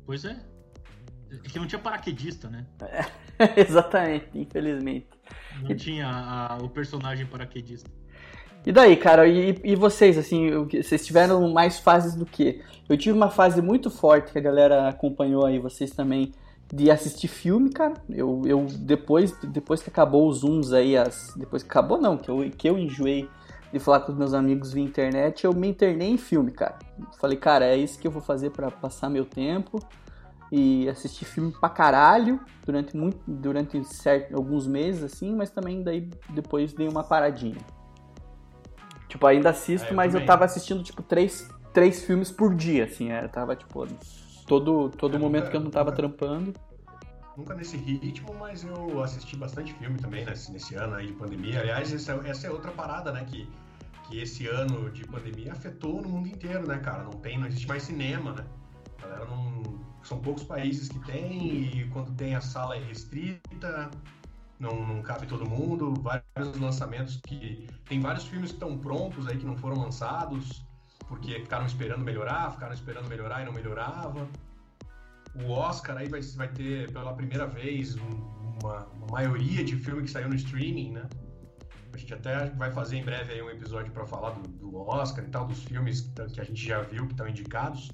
[0.06, 0.46] Pois é.
[1.30, 2.66] É que não tinha paraquedista, né?
[3.58, 5.10] Exatamente, infelizmente.
[5.62, 7.90] Não tinha a- o personagem paraquedista.
[8.66, 12.64] E daí, cara, e, e vocês, assim, vocês tiveram mais fases do que?
[12.90, 16.34] Eu tive uma fase muito forte que a galera acompanhou aí, vocês também,
[16.74, 17.94] de assistir filme, cara.
[18.10, 22.30] Eu, eu depois, depois que acabou os Zooms aí, as, depois que acabou não, que
[22.30, 23.30] eu, que eu enjoei
[23.72, 26.80] de falar com os meus amigos via internet, eu me internei em filme, cara.
[27.20, 29.80] Falei, cara, é isso que eu vou fazer pra passar meu tempo
[30.52, 36.10] e assistir filme pra caralho durante, muito, durante certo, alguns meses, assim, mas também daí
[36.30, 37.58] depois dei uma paradinha.
[39.08, 40.28] Tipo, ainda assisto, É, eu mas eu também.
[40.28, 43.88] tava assistindo, tipo, três, três filmes por dia, assim, é, tava, tipo,
[44.48, 46.54] todo, todo É, momento nunca- que eu não tava nunca- trampando.
[47.38, 51.60] Nunca nesse ritmo, mas eu assisti bastante filme também nesse, nesse ano aí de pandemia.
[51.60, 53.26] Aliás, essa, essa é outra parada, né?
[53.26, 53.50] Que,
[54.08, 57.04] que esse ano de pandemia afetou no mundo inteiro, né, cara?
[57.04, 58.46] Não tem, não existe mais cinema, né?
[59.00, 59.55] A galera não.
[60.06, 63.90] São poucos países que tem, e quando tem a sala é restrita,
[64.60, 65.94] não, não cabe todo mundo.
[66.02, 67.68] Vários lançamentos que.
[67.86, 70.66] Tem vários filmes que estão prontos aí que não foram lançados,
[71.08, 74.28] porque ficaram esperando melhorar, ficaram esperando melhorar e não melhorava
[75.44, 80.04] o Oscar aí vai, vai ter pela primeira vez um- uma, uma maioria de filme
[80.04, 81.08] que saiu no streaming, né?
[81.94, 85.24] A gente até vai fazer em breve aí um episódio para falar do, do Oscar
[85.26, 87.92] e tal, dos filmes que, que a gente já viu que estão indicados.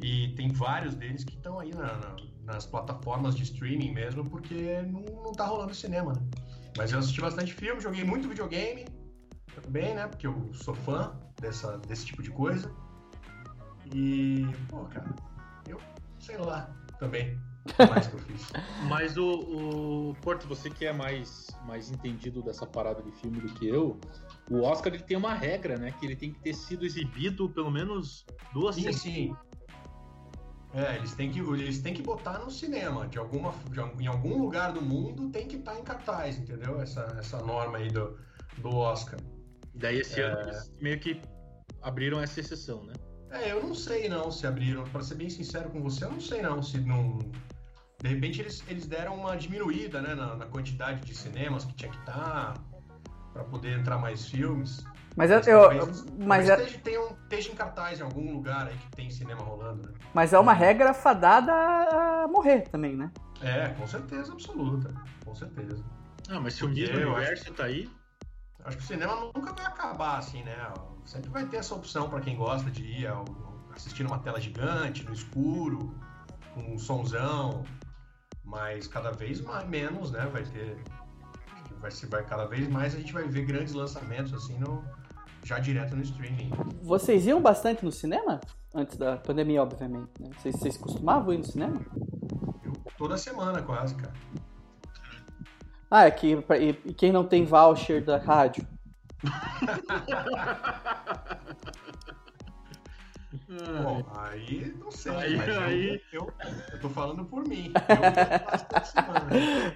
[0.00, 4.82] E tem vários deles que estão aí na, na- nas plataformas de streaming mesmo, porque
[4.82, 6.20] não, não tá rolando cinema, né?
[6.76, 8.84] Mas eu assisti bastante filme, joguei muito videogame
[9.62, 10.06] também, né?
[10.06, 12.70] Porque eu sou fã dessa, desse tipo de coisa.
[13.92, 15.14] E, pô, cara,
[15.66, 15.80] eu
[16.18, 17.38] sei lá também.
[17.88, 18.52] Mais que eu fiz.
[18.88, 23.48] Mas o, o Porto, você que é mais, mais entendido dessa parada de filme do
[23.54, 23.98] que eu,
[24.48, 25.92] o Oscar ele tem uma regra, né?
[25.98, 29.00] Que ele tem que ter sido exibido pelo menos duas Sim, vezes.
[29.02, 29.36] sim.
[30.76, 33.08] É, eles têm que, eles têm que botar no cinema.
[33.08, 36.78] De alguma, de, em algum lugar do mundo tem que estar em cartaz, entendeu?
[36.82, 38.18] Essa, essa norma aí do,
[38.58, 39.18] do Oscar.
[39.74, 41.20] Daí esse ano eles meio que
[41.80, 42.92] abriram essa exceção, né?
[43.30, 44.84] É, eu não sei não se abriram.
[44.84, 47.18] Pra ser bem sincero com você, eu não sei não se não.
[48.02, 51.90] De repente eles, eles deram uma diminuída né, na, na quantidade de cinemas que tinha
[51.90, 52.54] que estar
[53.32, 54.84] para poder entrar mais filmes.
[55.16, 58.66] Mas eu, eu- talvez, mas, talvez é, esteja, tenham- esteja em cartaz em algum lugar
[58.68, 59.94] aí que tem cinema rolando, né?
[60.12, 63.10] mas é uma regra fadada a morrer também, né?
[63.40, 64.92] É, com certeza absoluta.
[65.24, 65.82] Com certeza.
[66.28, 67.90] Ah, mas se o eu universo tá aí,
[68.64, 70.56] Acho que o cinema nunca vai acabar assim, né?
[71.04, 73.24] Sempre vai ter essa opção para quem gosta de ir ao-
[73.72, 75.94] assistir numa tela gigante, no escuro,
[76.52, 77.62] com um sonzão,
[78.42, 80.26] mas cada vez mais, menos, né?
[80.26, 80.82] Vai ter.
[81.64, 84.84] acho Vai, se vai cada vez mais a gente vai ver grandes lançamentos assim no,
[85.46, 86.50] já direto no streaming.
[86.82, 88.40] Vocês iam bastante no cinema?
[88.74, 90.10] Antes da pandemia, obviamente.
[90.20, 90.30] Né?
[90.36, 91.80] Vocês, vocês costumavam ir no cinema?
[92.64, 94.12] Eu, toda semana quase, cara.
[95.88, 98.66] Ah, é que e, e quem não tem voucher da rádio?
[103.82, 106.32] Bom, aí não sei, Aí- mas eu- aí- Eu,
[106.72, 107.72] eu, tô falando por mim.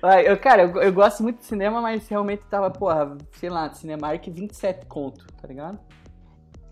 [0.02, 3.72] Eu eu, cara, eu, eu gosto muito de cinema, mas realmente tava, porra, sei lá,
[3.72, 5.78] Cinemark 27 conto, tá ligado?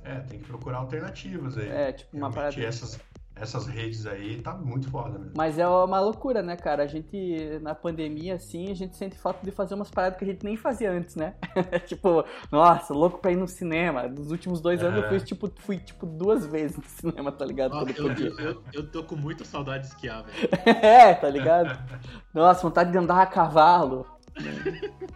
[0.05, 1.69] É, tem que procurar alternativas aí.
[1.69, 2.65] É, tipo uma Realmente, parada.
[2.67, 2.99] essas,
[3.41, 5.33] essas redes aí tá muito foda mesmo.
[5.37, 6.83] Mas é uma loucura, né, cara?
[6.83, 10.29] A gente, na pandemia, assim, a gente sente falta de fazer umas paradas que a
[10.29, 11.35] gente nem fazia antes, né?
[11.87, 14.03] tipo, nossa, louco pra ir no cinema.
[14.09, 15.09] Nos últimos dois anos eu É.
[15.09, 17.73] fui tipo, fui, tipo, duas vezes no cinema, tá ligado?
[17.73, 20.49] Nossa, eu, eu, eu, eu tô com muita saudade de esquiar, velho.
[20.85, 21.79] é, tá ligado?
[22.35, 24.07] Nossa, vontade de andar a cavalo.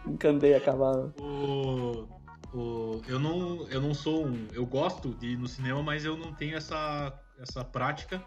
[0.06, 1.12] Encandei a cavalo.
[1.20, 2.08] O,
[2.56, 4.46] o, eu, não, eu não sou um.
[4.52, 8.24] Eu gosto de ir no cinema, mas eu não tenho essa, essa prática.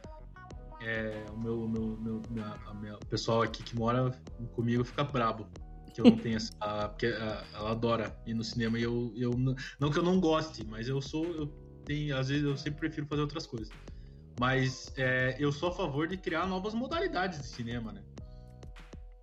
[0.82, 4.12] É, o meu, meu, meu- minha- minha- o pessoal aqui que mora
[4.54, 5.48] comigo fica brabo.
[5.94, 6.52] Que eu não tenho essa.
[6.90, 7.06] Porque
[7.54, 9.32] ela adora ir no cinema e eu, eu.
[9.38, 11.26] não- Não que eu não goste, mas eu sou.
[11.26, 11.48] Eu
[11.86, 13.70] tenho, às vezes eu sempre prefiro fazer outras coisas.
[14.38, 18.04] Mas é, eu sou a favor de criar novas modalidades de cinema, né?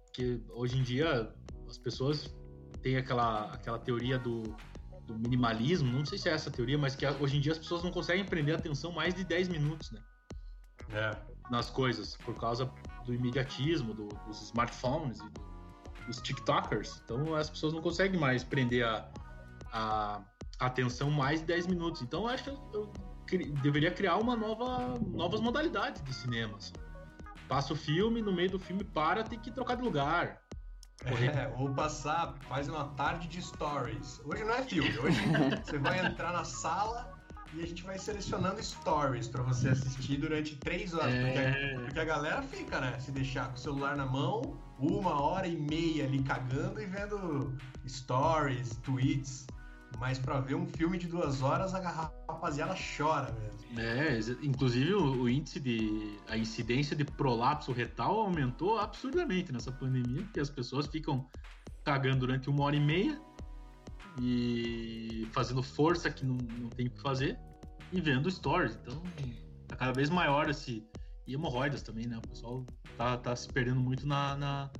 [0.06, 1.30] Porque hoje em dia
[1.68, 2.34] as pessoas
[2.80, 4.42] têm aquela, aquela teoria do,
[5.06, 7.58] do minimalismo, não sei se é essa a teoria, mas que hoje em dia as
[7.58, 10.00] pessoas não conseguem prender a atenção mais de 10 minutos, né?
[10.90, 11.10] É.
[11.50, 12.70] Nas coisas, por causa
[13.04, 15.52] do imediatismo, do- dos smartphones e do-
[16.06, 17.00] dos TikTokers.
[17.04, 19.10] Então as pessoas não conseguem mais prender a,
[19.72, 20.22] a,
[20.58, 22.02] a atenção mais de 10 minutos.
[22.02, 22.92] Então eu acho que eu, eu
[23.26, 26.56] cri- deveria criar uma nova, novas modalidades de cinema.
[26.56, 26.72] assim.
[27.48, 30.41] Passa o filme, no meio do filme para, tem que trocar de lugar.
[31.04, 34.20] É, ou passar, faz uma tarde de stories.
[34.24, 35.20] Hoje não é filme, hoje
[35.64, 37.12] você vai entrar na sala
[37.54, 41.12] e a gente vai selecionando stories pra você assistir durante três horas.
[41.14, 42.98] Porque, É, porque a galera fica, né?
[43.00, 47.54] Se deixar com o celular na mão, uma hora e meia ali cagando e vendo
[47.86, 49.46] stories, tweets.
[49.98, 51.80] Mas pra ver um filme de duas horas, a
[52.28, 53.80] rapaziada chora mesmo.
[53.80, 56.18] É, inclusive o, o índice de.
[56.28, 61.28] a incidência de prolapso retal aumentou absurdamente nessa pandemia, porque as pessoas ficam
[61.84, 63.20] cagando durante uma hora e meia
[64.20, 67.38] e fazendo força que não, não tem o que fazer
[67.92, 68.78] e vendo stories.
[68.82, 69.02] Então
[69.68, 70.86] tá cada vez maior esse.
[71.26, 72.18] E hemorroidas também, né?
[72.18, 72.66] O pessoal
[72.98, 74.70] tá, tá se perdendo muito na, na-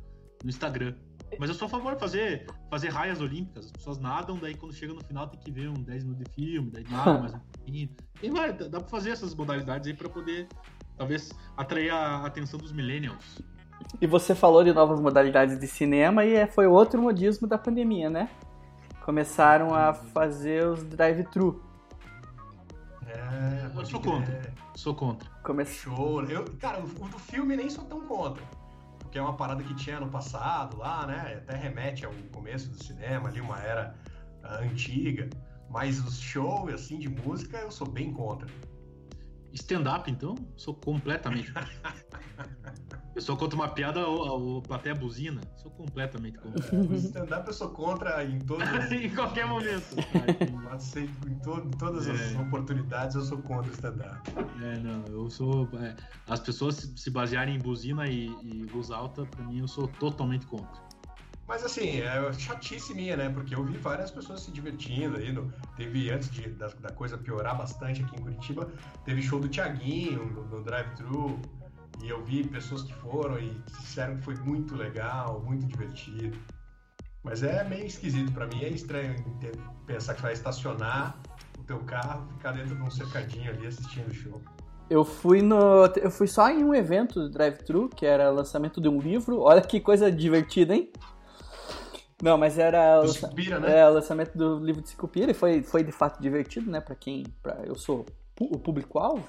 [0.43, 0.93] no Instagram.
[1.39, 3.67] Mas eu sou a favor de fazer, fazer raias olímpicas.
[3.67, 6.33] As pessoas nadam, daí quando chega no final tem que ver um 10 minutos de
[6.33, 7.89] filme, daí nada mais um pouquinho.
[8.21, 10.49] Tem várias, dá pra fazer essas modalidades aí pra poder,
[10.97, 13.41] talvez, atrair a atenção dos millennials.
[14.01, 18.09] E você falou de novas modalidades de cinema e é- foi outro modismo da pandemia,
[18.09, 18.29] né?
[19.05, 21.61] Começaram a fazer os drive-thru.
[23.07, 24.55] É, Eu sou contra.
[24.77, 25.29] Sou contra.
[25.43, 25.65] Come...
[25.67, 26.23] Show.
[26.25, 28.43] Eu, cara, o, o do filme nem sou tão contra.
[29.13, 31.43] Porque é uma parada que tinha no passado lá, né?
[31.47, 33.95] Até remete ao começo do cinema, ali, uma era
[34.43, 35.29] ah, antiga.
[35.69, 38.49] Mas os shows, assim, de música, eu sou bem contra.
[39.53, 41.53] Stand-up, então, sou completamente.
[43.15, 45.43] Pessoa conta uma piada, ou, ou plateia buzina.
[45.57, 46.75] Sou completamente contra.
[46.75, 49.97] É, stand-up eu sou contra em todas em qualquer momento.
[51.29, 52.39] Em, to, em todas as É.
[52.41, 54.19] oportunidades eu sou contra o stand-up.
[54.63, 55.69] É, não, eu sou.
[55.79, 55.95] é,
[56.27, 59.87] as pessoas se se basearem em buzina e, e luz alta, pra mim, eu sou
[59.87, 60.81] totalmente contra.
[61.47, 63.29] Mas assim, é chatice minha, né?
[63.29, 65.33] Porque eu vi várias pessoas se divertindo aí.
[65.33, 68.71] No, teve, antes de, da, da coisa piorar bastante aqui em Curitiba,
[69.05, 71.39] teve show do Thiaguinho no, no drive-thru.
[72.03, 73.51] E eu vi pessoas que foram e
[73.81, 76.37] disseram que foi muito legal, muito divertido.
[77.23, 81.17] Mas é meio esquisito pra mim, é estranho ter- pensar que vai estacionar
[81.59, 84.41] o teu carro, ficar dentro de um cercadinho ali assistindo o show.
[84.91, 85.87] Eu fui no.
[85.97, 89.41] Eu fui só em um evento do drive-thru, que era lançamento de um livro.
[89.41, 90.91] Olha que coisa divertida, hein?
[92.23, 93.81] Não, mas era o Sucupira, né?
[93.81, 96.81] é, o lançamento do livro de Sicupira e foi, foi de fato divertido, né?
[96.81, 97.25] Pra quem.
[97.43, 98.07] Pra, eu sou
[98.41, 99.27] o público-alvo.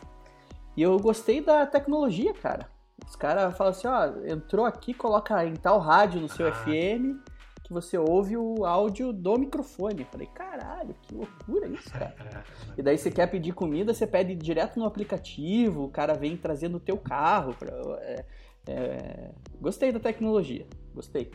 [0.78, 2.68] E eu gostei da tecnologia, cara.
[3.08, 6.52] Os caras falam assim: ó, entrou aqui, coloca em tal rádio no seu Ah.
[6.52, 7.18] FM
[7.64, 10.02] que você ouve o áudio do microfone.
[10.02, 12.14] Eu falei: caralho, que loucura isso, cara.
[12.78, 16.38] É, E daí você quer pedir comida, você pede direto no aplicativo, o cara vem
[16.38, 17.56] trazendo o teu carro.
[17.56, 18.26] Pra, é,
[18.68, 21.32] é, gostei da tecnologia, gostei.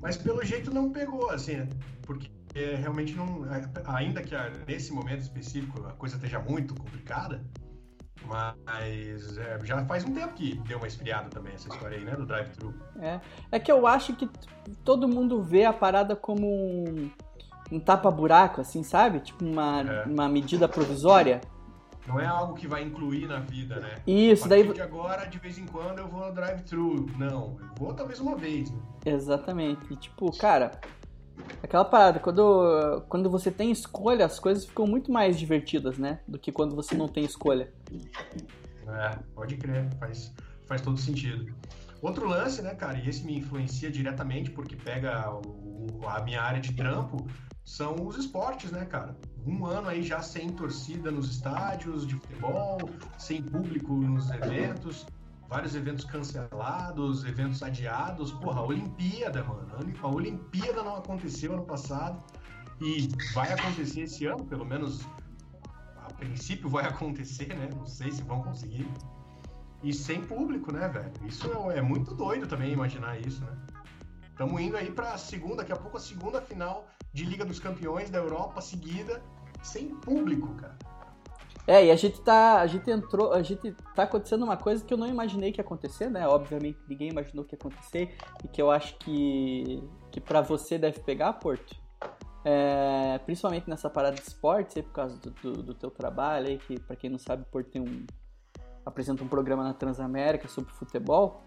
[0.00, 1.68] Mas pelo jeito não pegou, assim, né?
[2.02, 3.46] Porque é, realmente não.
[3.52, 7.42] é, Ainda que ah, nesse momento específico a coisa esteja muito complicada,
[8.26, 12.16] mas é, já faz um tempo que deu uma esfriada também essa história aí, né?
[12.16, 12.74] Do drive-thru.
[13.00, 13.20] É,
[13.52, 14.28] é que eu acho que
[14.84, 17.10] todo mundo vê a parada como um,
[17.70, 19.20] um tapa-buraco, assim, sabe?
[19.20, 20.04] Tipo uma, É.
[20.04, 21.40] uma medida provisória.
[22.06, 23.94] Não é algo que vai incluir na vida, né?
[24.06, 24.72] Isso, a daí.
[24.72, 27.06] de agora, de vez em quando, eu vou no drive-thru.
[27.16, 28.78] Não, eu vou talvez uma vez, né?
[29.06, 29.80] Exatamente.
[29.92, 30.72] E, tipo, cara,
[31.62, 36.20] aquela parada, quando, quando você tem escolha, as coisas ficam muito mais divertidas, né?
[36.26, 37.72] Do que quando você não tem escolha.
[38.88, 40.32] É, pode crer, faz,
[40.66, 41.54] faz todo sentido.
[42.00, 46.60] Outro lance, né, cara, e esse me influencia diretamente porque pega o- a minha área
[46.60, 47.28] de trampo,
[47.64, 49.16] são os esportes, né, cara?
[49.46, 52.78] Um ano aí já sem torcida nos estádios de futebol,
[53.18, 55.06] sem público nos eventos,
[55.48, 58.32] vários eventos cancelados, eventos adiados.
[58.32, 59.68] Porra, a Olimpíada, mano.
[60.02, 62.22] A Olimpíada não aconteceu ano passado
[62.80, 65.06] e vai acontecer esse ano, pelo menos
[65.96, 67.68] a princípio vai acontecer, né?
[67.74, 68.88] Não sei se vão conseguir.
[69.82, 71.12] E sem público, né, velho?
[71.26, 73.56] Isso é, muito doido também imaginar isso, né?
[74.30, 78.08] Estamos indo aí pra segunda, daqui a pouco a segunda final de Liga dos Campeões
[78.08, 79.22] da Europa seguida,
[79.62, 80.76] sem público, cara.
[81.66, 82.60] É, e a gente tá.
[82.60, 83.32] A gente entrou.
[83.32, 86.26] A gente tá acontecendo uma coisa que eu não imaginei que ia acontecer, né?
[86.26, 88.14] Obviamente ninguém imaginou que ia acontecer.
[88.44, 89.82] E que eu acho que.
[90.10, 91.76] que pra você deve pegar, Porto.
[92.44, 96.80] É, principalmente nessa parada de esportes, por causa do, do, do teu trabalho aí, que
[96.80, 98.04] pra quem não sabe, Porto tem um.
[98.84, 101.44] apresenta um programa na Transamérica sobre futebol.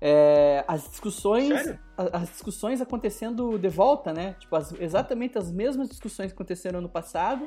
[0.00, 1.48] É, as discussões.
[1.48, 1.78] Sério?
[1.96, 4.34] a- As discussões acontecendo de volta, né?
[4.38, 7.44] Tipo, as- exatamente as mesmas discussões que aconteceram ano passado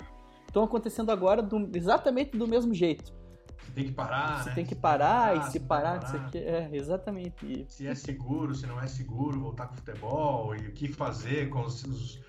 [0.48, 3.14] estão acontecendo agora do- exatamente do mesmo jeito.
[3.62, 4.56] Você tem que parar, você né?
[4.56, 6.38] tem que parar e você se parar disso aqui.
[6.40, 7.66] É, exatamente.
[7.70, 11.50] Se é seguro, se não é seguro, voltar com o futebol e o que fazer
[11.50, 12.20] com os, os,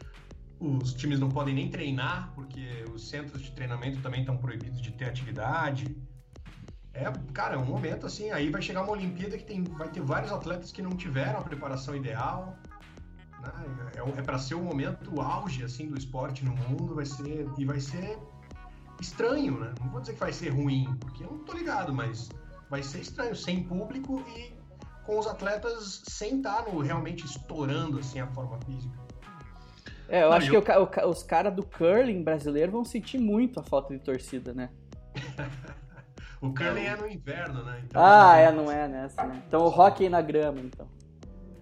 [0.61, 4.90] os times não podem nem treinar, porque os centros de treinamento também estão proibidos de
[4.92, 5.96] ter atividade.
[6.92, 10.00] É, cara, é um momento assim, aí vai chegar uma Olimpíada que tem, vai ter
[10.00, 12.57] vários atletas que não tiveram a preparação ideal.
[13.40, 13.53] Né?
[13.96, 17.48] É, é para ser o momento o auge assim do esporte no mundo, vai ser
[17.57, 18.18] e vai ser
[19.00, 19.72] estranho, né?
[19.81, 22.29] Não vou dizer que vai ser ruim, porque eu não tô ligado, mas
[22.68, 24.53] vai ser estranho sem público e
[25.07, 28.98] com os atletas sem estar no, realmente estourando assim a forma física.
[30.09, 32.85] É, eu Não, acho e que eu- o o os caras do curling brasileiro vão
[32.85, 34.68] sentir muito a falta de torcida, né?
[36.40, 37.83] O curling é no inverno, né?
[37.85, 39.42] Então, Ah, é, não é nessa, né?
[39.46, 40.88] Então o hockey na grama, então.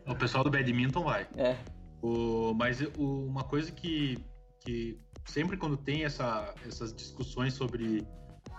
[0.06, 1.26] O pessoal do badminton vai.
[1.36, 1.56] É.
[2.00, 4.16] O, mas o- uma coisa que,
[4.60, 8.06] que sempre quando tem essa, essas discussões sobre,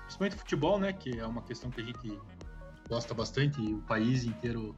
[0.03, 2.19] principalmente futebol, né, que é uma questão que a gente
[2.89, 4.75] gosta bastante e o país inteiro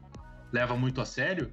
[0.54, 1.52] leva muito a sério,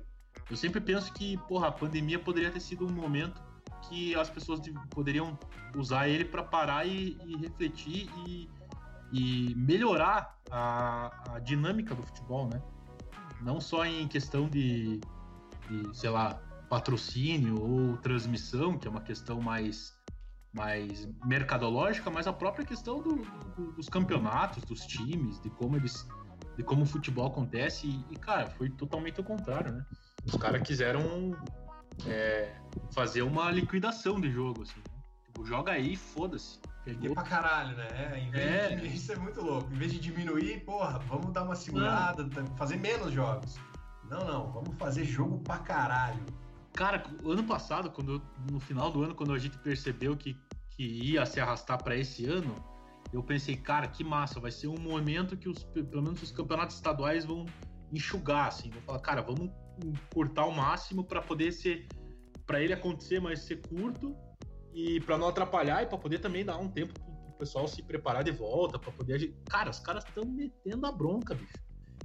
[0.51, 3.40] eu sempre penso que, porra, a pandemia poderia ter sido um momento
[3.88, 5.38] que as pessoas de- poderiam
[5.74, 8.48] usar ele para parar e, e refletir e,
[9.12, 12.62] e melhorar a, a dinâmica do futebol, né?
[13.40, 15.00] Não só em questão de,
[15.68, 16.34] de, sei lá,
[16.68, 19.96] patrocínio ou transmissão, que é uma questão mais,
[20.52, 23.22] mais mercadológica, mas a própria questão do-
[23.56, 26.06] do- dos campeonatos, dos times, de como eles,
[26.56, 29.86] de como o futebol acontece e, e, cara, foi totalmente o contrário, né?
[30.26, 31.30] Os caras quiseram
[32.06, 32.54] é,
[32.92, 34.78] fazer uma liquidação de jogo, assim.
[34.80, 34.98] né?
[35.24, 36.59] Tipo, joga aí, foda-se.
[36.89, 37.86] Perder pra caralho, né?
[38.32, 38.76] É, É.
[38.76, 39.70] De, isso é muito louco.
[39.70, 42.26] Em vez de diminuir, porra, vamos dar uma segurada,
[42.57, 43.59] fazer menos jogos.
[44.09, 46.24] Não, não, vamos fazer jogo pra caralho.
[46.72, 50.34] Cara, ano passado, quando no final do ano, quando a gente percebeu que,
[50.70, 52.55] que ia se arrastar pra esse ano,
[53.12, 56.76] eu pensei, cara, que massa, vai ser um momento que os, pelo menos os campeonatos
[56.76, 57.45] estaduais vão
[57.93, 59.51] enxugar, assim, vão falar, cara, vamos
[60.12, 61.86] cortar o máximo pra poder ser,
[62.47, 64.16] Pra ele acontecer, mas ser curto
[64.79, 68.22] e pra não atrapalhar e pra poder também dar um tempo pro pessoal se preparar
[68.22, 71.55] de volta, pra poder, cara, os caras estão metendo a bronca, bicho.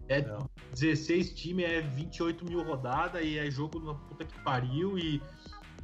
[0.10, 0.50] É Não.
[0.74, 5.22] 16 times, é 28 mil rodadas e é jogo na puta que pariu e,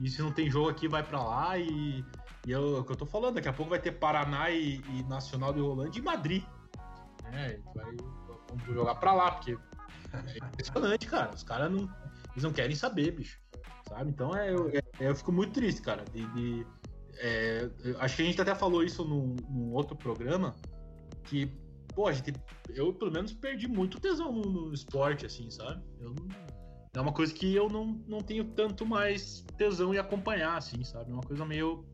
[0.02, 2.04] e se não tem jogo aqui vai pra lá e,
[2.46, 5.04] e é o que eu tô falando, daqui a pouco vai ter Paraná e, e
[5.04, 6.44] Nacional de Rolândia e Madrid.
[7.32, 7.96] É, vai,
[8.50, 9.52] vamos jogar pra lá, porque
[10.14, 11.32] é impressionante, cara.
[11.34, 11.88] Os caras não,
[12.32, 13.40] eles não querem saber, bicho.
[13.88, 14.10] Sabe?
[14.12, 16.04] Então é, eu, é- eu fico muito triste, cara.
[16.12, 16.68] De, de-
[17.20, 20.56] é, acho que a gente até falou isso num, num outro programa,
[21.26, 21.52] que,
[21.96, 22.34] pô, a gente,
[22.70, 25.84] eu pelo menos perdi muito tesão no, no esporte, assim, sabe?
[26.00, 26.28] Eu não-
[26.96, 31.12] é uma coisa que eu não, não tenho tanto mais tesão em acompanhar, assim, sabe?
[31.12, 31.86] É uma coisa meio.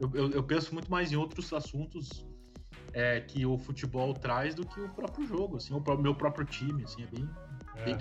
[0.00, 2.24] Eu, eu, eu penso muito mais em outros assuntos
[2.92, 6.84] é, que o futebol traz do que o próprio jogo, assim, o meu próprio time,
[6.84, 7.28] assim, é bem.
[7.84, 7.98] bem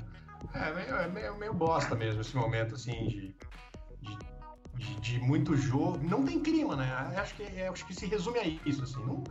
[0.53, 3.36] É, meio, é meio, meio bosta mesmo esse momento, assim, de,
[4.01, 4.17] de,
[4.78, 5.99] de- de muito jogo.
[6.07, 6.91] Não tem clima, né?
[7.17, 9.03] Acho que, é- acho que se resume a isso, assim.
[9.05, 9.23] Não,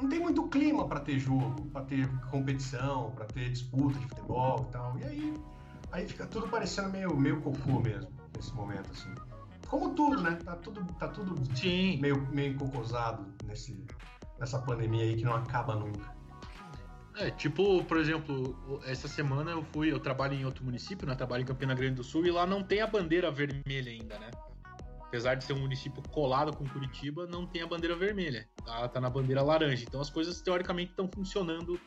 [0.00, 4.66] não tem muito clima pra ter jogo, pra ter competição, pra ter disputa de futebol
[4.68, 4.98] e tal.
[4.98, 5.34] E aí,
[5.92, 9.12] aí fica tudo parecendo meio, meio cocô mesmo, nesse momento, assim.
[9.68, 10.38] Como tudo, né?
[10.44, 11.98] Tá tudo, tá tudo Sim.
[12.00, 13.84] meio, meio cocosado nesse,
[14.38, 16.12] nessa pandemia aí que não acaba nunca.
[17.16, 21.14] É, tipo, por exemplo, essa semana eu fui, eu trabalho em outro município, né?
[21.14, 24.30] Trabalho em Campina Grande do Sul e lá não tem a bandeira vermelha ainda, né?
[25.12, 28.48] Apesar de ser um município colado com Curitiba, não tem a bandeira vermelha.
[28.66, 29.84] Ela tá na bandeira laranja.
[29.86, 31.78] Então as coisas teoricamente estão funcionando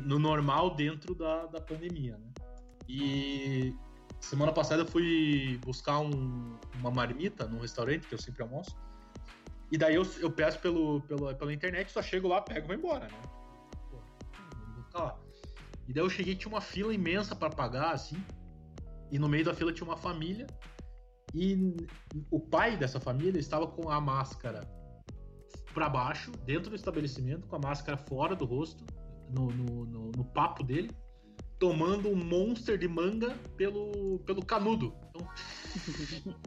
[0.00, 2.32] no normal dentro da, da pandemia, né?
[2.88, 3.74] E
[4.20, 8.74] semana passada eu fui buscar um- uma marmita num restaurante que eu sempre almoço.
[9.70, 12.74] E daí eu, eu peço pelo, pelo, pela internet, só chego lá, pego e vou
[12.74, 13.20] embora, né?
[13.90, 14.00] Pô,
[14.94, 15.18] lá.
[15.86, 18.16] E daí eu cheguei, tinha uma fila imensa pra pagar, assim.
[19.12, 20.46] E no meio da fila tinha uma família.
[21.34, 21.76] E
[22.30, 24.60] o pai dessa família estava com a máscara
[25.74, 28.84] pra baixo, dentro do estabelecimento, com a máscara fora do rosto,
[29.30, 30.90] no, no, no- no papo dele,
[31.58, 34.94] tomando um monster de manga pelo, pelo canudo.
[35.10, 35.28] Então...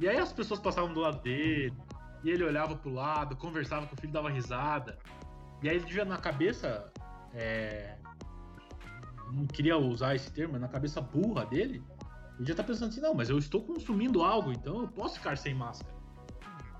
[0.00, 1.74] e aí as pessoas passavam do lado dele,
[2.22, 4.98] e ele olhava pro lado, conversava com o filho, dava risada.
[5.62, 6.92] E aí ele devia na cabeça.
[7.34, 7.98] é,
[9.32, 11.82] Não queria usar esse termo, mas na cabeça burra dele,
[12.42, 15.36] ele já tá pensando assim, não, mas eu estou consumindo algo, então eu posso ficar
[15.38, 15.94] sem máscara.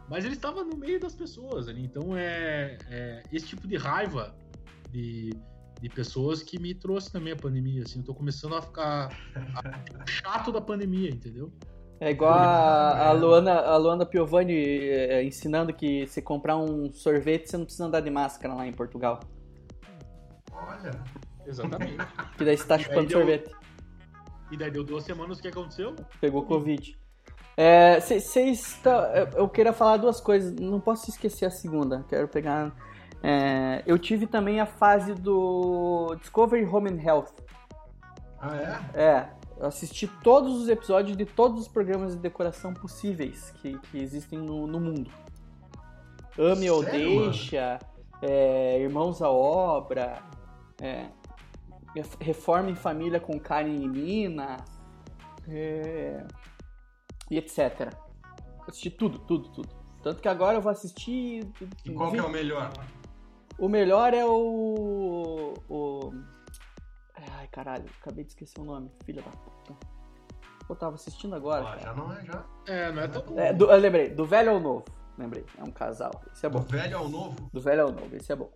[0.09, 4.35] Mas ele estava no meio das pessoas ali, então é, é esse tipo de raiva
[4.91, 5.31] de,
[5.81, 9.17] de pessoas que me trouxe também a pandemia, assim, eu tô começando a ficar
[10.07, 11.53] chato da pandemia, entendeu?
[12.01, 17.49] É igual a, a Luana, a Luana Piovani eh, ensinando que se comprar um sorvete
[17.49, 19.21] você não precisa andar de máscara lá em Portugal.
[20.53, 20.91] Olha,
[21.47, 21.97] Exatamente.
[22.37, 23.51] Que daí você tá chupando sorvete.
[24.53, 25.97] E daí deu duas semanas, o que aconteceu?
[26.21, 26.99] Pegou Covid.
[27.57, 28.81] É, Vocês.
[29.35, 30.53] eu queria falar duas coisas.
[30.55, 32.05] Não posso esquecer a segunda.
[32.09, 32.75] Quero pegar.
[33.23, 37.33] é, eu tive também a fase do Discovery Home and Health.
[38.39, 39.01] ah é?
[39.03, 39.29] É,
[39.59, 44.39] eu assisti todos os episódios de todos os programas de decoração possíveis que, que existem
[44.39, 45.11] no, no mundo.
[46.39, 47.79] Ame ou Deixa,
[48.21, 50.23] é, Irmãos à Obra,
[50.81, 51.07] é,
[52.20, 54.57] Reforma em Família com Karen e Nina,
[55.49, 56.24] é,
[57.30, 57.93] e etc.
[58.61, 59.68] Eu assisti tudo, tudo, tudo.
[60.03, 61.47] Tanto que agora eu vou assistir.
[61.84, 62.72] E qual que é o melhor?
[63.59, 65.55] O melhor é o.
[65.68, 66.11] o...
[67.38, 69.74] Ai, caralho, acabei de esquecer o nome, filha da puta.
[70.68, 71.66] Eu tava assistindo agora.
[71.68, 72.45] Ah, já não é, já.
[72.66, 74.84] É, não é tão É, do- eu lembrei, do velho ao novo.
[75.18, 76.11] Lembrei, é um casal.
[76.32, 76.64] Esse é Do bom.
[76.64, 78.51] velho ao novo, Do velho ao novo, esse é bom.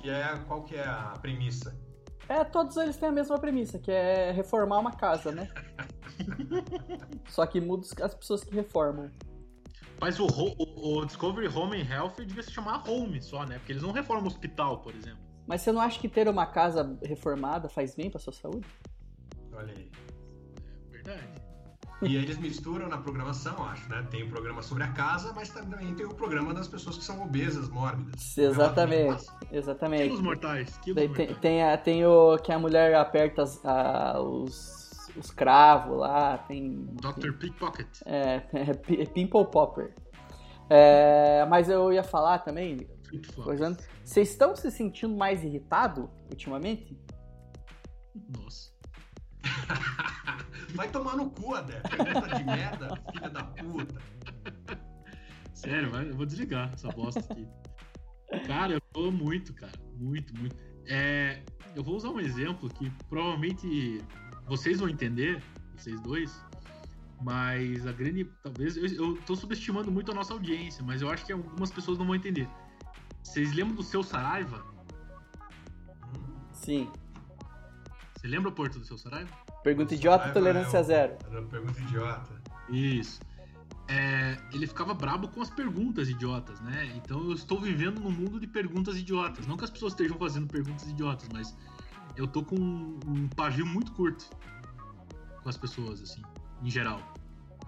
[0.00, 1.74] que é qual que é a premissa?
[2.28, 5.48] É, todos eles têm a mesma premissa, que é reformar uma casa, né?
[7.28, 9.10] Só que muda as pessoas que reformam.
[10.00, 13.58] Mas o, o- o Discovery Home and Health devia se chamar Home só, né?
[13.58, 15.20] Porque eles não reformam hospital, por exemplo.
[15.46, 18.66] Mas você não acha que ter uma casa reformada faz bem pra sua saúde?
[19.52, 19.90] Olha aí.
[20.88, 21.28] É verdade.
[22.02, 24.06] E aí eles misturam na programação, acho, né?
[24.10, 27.22] Tem o programa sobre a casa, mas também tem o programa das pessoas que são
[27.22, 28.36] obesas, mórbidas.
[28.36, 30.22] Exatamente, Quilos exatamente.
[30.22, 30.76] mortais.
[30.78, 31.40] Quilos Daí tem, mortais.
[31.40, 36.84] tem, a- tem o que a mulher aperta as- a- os, os cravos lá, tem.
[37.00, 37.32] Dr.
[37.38, 37.88] Pickpocket.
[38.04, 39.94] É, é é Pimple Popper.
[40.68, 42.86] É, mas eu ia falar também,
[44.04, 46.94] vocês estão se sentindo mais irritado ultimamente?
[48.36, 48.75] Nossa.
[50.74, 51.80] Vai tomar no cu, Adé.
[51.80, 54.00] Pergunta de merda, filha da puta.
[55.54, 57.46] Sério, vai- eu vou desligar essa bosta aqui.
[58.46, 59.72] Cara, eu tô muito, cara.
[59.98, 60.54] Muito, muito.
[60.86, 61.42] É,
[61.74, 64.02] eu vou usar um exemplo que provavelmente
[64.46, 65.42] vocês vão entender,
[65.76, 66.44] vocês dois,
[67.22, 68.24] mas a grande.
[68.42, 68.76] Talvez.
[68.76, 72.04] Eu, eu tô subestimando muito a nossa audiência, mas eu acho que algumas pessoas não
[72.06, 72.48] vão entender.
[73.22, 74.62] Vocês lembram do seu Saraiva?
[76.52, 76.90] Sim.
[78.26, 79.30] Você lembra o Porto do seu Saraiva?
[79.62, 81.16] Pergunta idiota, Saraiva tolerância é o- zero.
[81.30, 82.42] Era uma pergunta idiota.
[82.68, 83.20] Isso.
[83.86, 86.92] É, ele ficava brabo com as perguntas idiotas, né?
[86.96, 89.46] Então eu estou vivendo num mundo de perguntas idiotas.
[89.46, 91.56] Não que as pessoas estejam fazendo perguntas idiotas, mas
[92.16, 94.28] eu tô com um, um pavio muito curto
[95.40, 96.22] com as pessoas, assim,
[96.64, 97.00] em geral.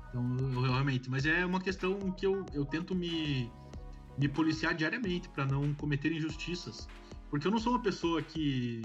[0.09, 1.09] Então, eu, eu realmente.
[1.09, 3.49] Mas é uma questão que eu, eu tento me,
[4.19, 6.89] me policiar diariamente para não cometer injustiças.
[7.31, 8.83] Porque eu não sou uma pessoa que,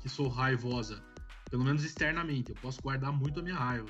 [0.00, 1.09] que sou raivosa,
[1.50, 2.50] pelo menos externamente.
[2.50, 3.86] Eu posso guardar muito a minha raiva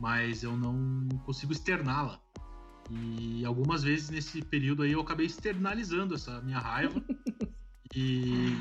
[0.00, 2.20] mas eu não consigo externá-la.
[2.90, 7.02] E algumas vezes nesse período aí eu acabei externalizando essa minha raiva.
[7.94, 8.54] e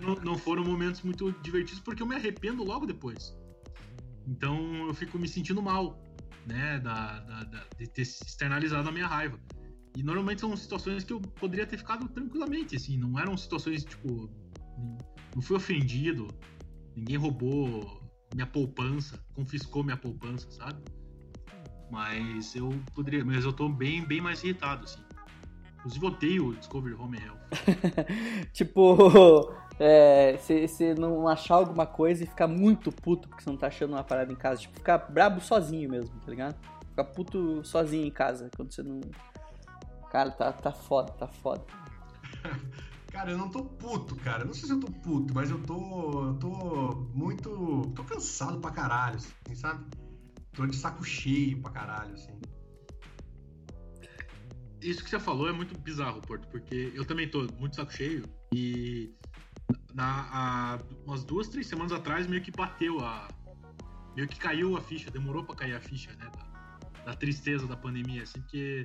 [0.00, 3.36] não, não foram momentos muito divertidos porque eu me arrependo logo depois.
[4.26, 6.02] Então eu fico me sentindo mal,
[6.46, 9.38] né, da, da- da- de ter externalizado a minha raiva.
[9.94, 14.28] E normalmente são situações que eu poderia ter ficado tranquilamente, assim, não eram situações tipo.
[15.34, 16.26] Não fui ofendido,
[16.96, 18.02] ninguém roubou
[18.34, 20.82] minha poupança, confiscou minha poupança, sabe?
[21.90, 25.02] Mas eu poderia, mas eu tô bem, bem mais irritado, assim.
[25.78, 27.38] Inclusive, odeio o Discovery Home Health.
[28.52, 33.66] tipo, é, você não achar alguma coisa e ficar muito puto porque você não tá
[33.66, 34.62] achando uma parada em casa.
[34.62, 36.56] Tipo, ficar brabo sozinho mesmo, tá ligado?
[36.88, 39.00] Ficar puto sozinho em casa, quando você não.
[40.10, 41.64] Cara, tá, tá foda, tá foda.
[43.14, 44.44] Cara, eu não tô puto, cara.
[44.44, 46.30] Não sei se eu tô puto, mas eu tô.
[46.30, 47.92] Eu tô muito.
[47.94, 49.88] tô cansado pra caralho, assim, sabe?
[50.52, 52.40] Tô de saco cheio pra caralho, assim.
[54.80, 58.28] Isso que você falou é muito bizarro, Porto, porque eu também tô muito saco cheio
[58.52, 59.14] e
[59.94, 63.28] na, há umas duas, três semanas atrás meio que bateu a.
[64.16, 66.28] meio que caiu a ficha, demorou pra cair a ficha, né?
[66.34, 68.82] Da, da tristeza da pandemia, assim, porque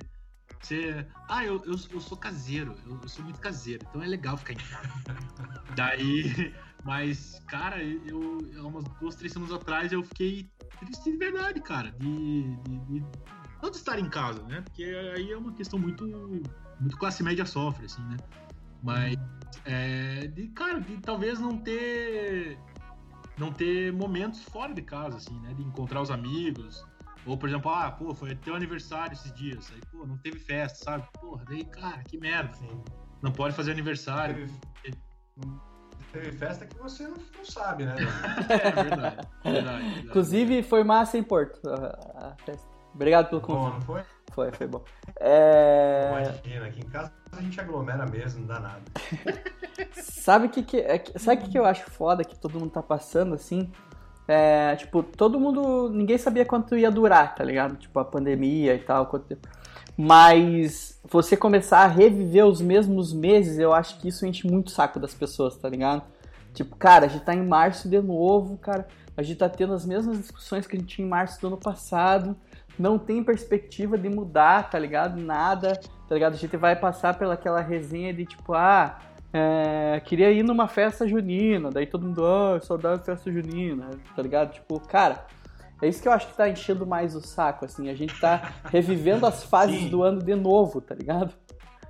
[0.66, 1.06] você.
[1.28, 4.52] Ah, eu, eu, eu sou caseiro, eu, eu sou muito caseiro, então é legal ficar
[4.52, 4.88] em casa.
[5.76, 6.54] Daí.
[6.84, 8.50] Mas, cara, eu.
[8.58, 11.90] há umas duas, três semanas atrás eu fiquei triste de verdade, cara.
[11.92, 13.04] De, de, de-
[13.62, 14.62] não de estar em casa, né?
[14.62, 14.84] Porque
[15.14, 16.06] aí é uma questão muito.
[16.80, 18.16] Muito classe média sofre, assim, né?
[18.82, 19.14] Mas.
[19.66, 22.58] É, de, cara, de talvez não ter.
[23.36, 25.52] Não ter momentos fora de casa, assim, né?
[25.54, 26.84] De encontrar os amigos.
[27.26, 29.70] Ou, por exemplo, ah, pô, foi teu aniversário esses dias.
[29.74, 31.06] Aí, pô, não teve festa, sabe?
[31.20, 32.50] Porra, daí, cara, que merda.
[32.50, 32.82] Assim,
[33.22, 34.46] Não pode fazer aniversário.
[34.82, 34.98] teve,
[36.12, 37.94] teve festa que você não, não sabe, né?
[38.48, 39.28] É verdade.
[39.44, 40.00] verdade, verdade.
[40.06, 42.68] Inclusive, foi massa em Porto a, a festa.
[42.94, 43.74] Obrigado pelo Bom, convite.
[43.74, 44.02] não foi?
[44.32, 44.84] Foi, foi bom.
[45.20, 46.08] É...
[46.42, 48.82] Imagina, aqui em casa a gente aglomera mesmo, não dá nada.
[49.92, 52.70] Sabe o que, que, é que- sabe que, que eu acho foda que todo mundo
[52.70, 53.70] tá passando, assim?
[54.28, 55.90] É, tipo, todo mundo.
[55.90, 57.76] Ninguém sabia quanto ia durar, tá ligado?
[57.76, 59.06] Tipo, a pandemia e tal.
[59.06, 59.36] Quanto.
[59.96, 64.70] Mas você começar a reviver os mesmos meses, eu acho que isso enche muito o
[64.70, 66.02] saco das pessoas, tá ligado?
[66.54, 68.86] Tipo, cara, a gente tá em março de novo, cara.
[69.16, 71.56] A gente tá tendo as mesmas discussões que a gente tinha em março do ano
[71.56, 72.36] passado.
[72.78, 75.20] Não tem perspectiva de mudar, tá ligado?
[75.20, 76.34] Nada, tá ligado?
[76.34, 78.98] A gente vai passar pelaquela resenha de tipo, ah,
[79.32, 84.22] é, queria ir numa festa junina, daí todo mundo, ah, saudade de festa junina, tá
[84.22, 84.52] ligado?
[84.52, 85.26] Tipo, cara,
[85.80, 88.52] é isso que eu acho que tá enchendo mais o saco, assim, a gente tá
[88.64, 91.34] revivendo as fases do ano de novo, tá ligado?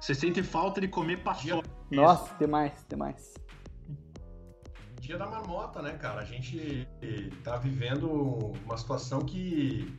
[0.00, 1.68] Você sente falta de comer paçoca.
[1.90, 3.34] Nossa, demais, demais.
[5.00, 6.20] Dia da marmota, né, cara?
[6.20, 6.86] A gente
[7.42, 8.08] tá vivendo
[8.64, 9.98] uma situação que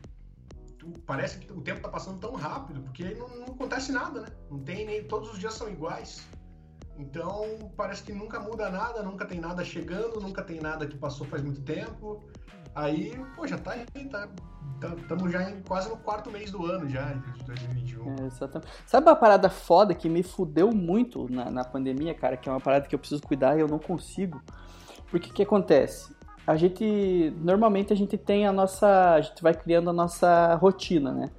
[1.05, 4.27] parece que o tempo tá passando tão rápido, porque não, não acontece nada, né?
[4.49, 6.27] Não tem nem todos os dias são iguais.
[6.97, 11.25] Então, parece que nunca muda nada, nunca tem nada chegando, nunca tem nada que passou
[11.25, 12.23] faz muito tempo.
[12.75, 14.29] Aí, pô, já tá aí, tá
[14.97, 18.15] estamos já em, quase no quarto mês do ano já, de 2021.
[18.15, 18.71] É, exatamente.
[18.85, 22.37] Sabe uma parada foda que me fudeu muito na, na pandemia, cara?
[22.37, 24.41] Que é uma parada que eu preciso cuidar e eu não consigo.
[25.09, 26.15] Porque o que acontece?
[26.47, 27.33] A gente.
[27.41, 29.13] Normalmente a gente tem a nossa.
[29.13, 31.29] A gente vai criando a nossa rotina, né?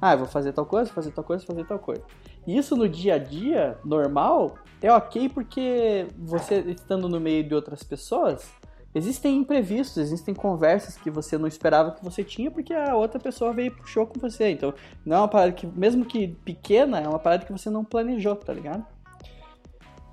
[0.00, 2.02] Ah, eu vou fazer tal coisa, fazer tal coisa, fazer tal coisa.
[2.48, 7.82] Isso no dia a dia, normal, é ok porque você estando no meio de outras
[7.82, 8.50] pessoas,
[8.94, 13.52] existem imprevistos, existem conversas que você não esperava que você tinha porque a outra pessoa
[13.52, 14.50] veio e puxou com você.
[14.50, 14.72] Então,
[15.04, 18.34] não é uma parada que, mesmo que pequena, é uma parada que você não planejou,
[18.34, 18.82] tá ligado?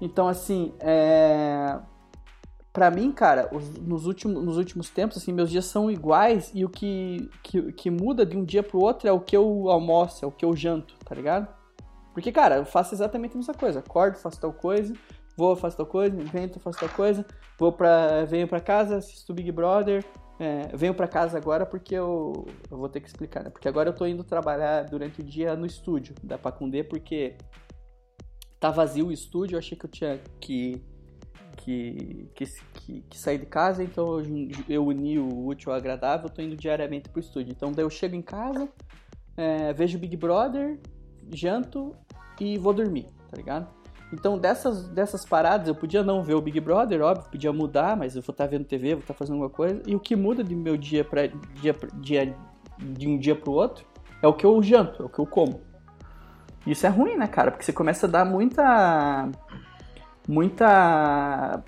[0.02, 1.80] Então, assim, é...
[2.74, 6.66] Pra mim, cara, os, nos, últimos, nos últimos tempos, assim, meus dias são iguais e
[6.66, 10.26] o que, que, que muda de um dia pro outro é o que eu almoço,
[10.26, 11.55] é o que eu janto, tá ligado?
[12.16, 13.80] Porque, cara, eu faço exatamente a mesma coisa.
[13.80, 14.94] Acordo, faço tal coisa,
[15.36, 17.26] vou, faço tal coisa, invento, faço tal coisa,
[17.60, 20.02] vou pra, venho pra casa, assisto Big Brother,
[20.40, 23.50] é, venho pra casa agora porque eu, eu vou ter que explicar, né?
[23.50, 27.36] Porque agora eu tô indo trabalhar durante o dia no estúdio da Pacundê, porque
[28.62, 30.82] tá vazio o estúdio, eu achei que eu tinha que
[31.58, 34.26] que, que, que, que sair de casa, então eu,
[34.70, 37.52] eu uni o útil ao agradável, tô indo diariamente pro estúdio.
[37.52, 38.70] Então daí eu chego em casa,
[39.36, 40.80] é, vejo Big Brother,
[41.34, 41.96] janto
[42.40, 43.68] e vou dormir, tá ligado?
[44.14, 48.16] Então dessas, dessas paradas eu podia não ver o Big Brother, óbvio, podia mudar, mas
[48.16, 49.82] eu vou estar tá vendo TV, vou estar tá fazendo alguma coisa.
[49.86, 52.36] E o que muda de meu dia para dia, dia
[52.78, 53.86] de um dia pro outro
[54.22, 55.62] é o que eu janto, é o que eu como.
[56.66, 57.52] Isso é ruim, né, cara?
[57.52, 59.30] Porque você começa a dar muita
[60.28, 61.64] muita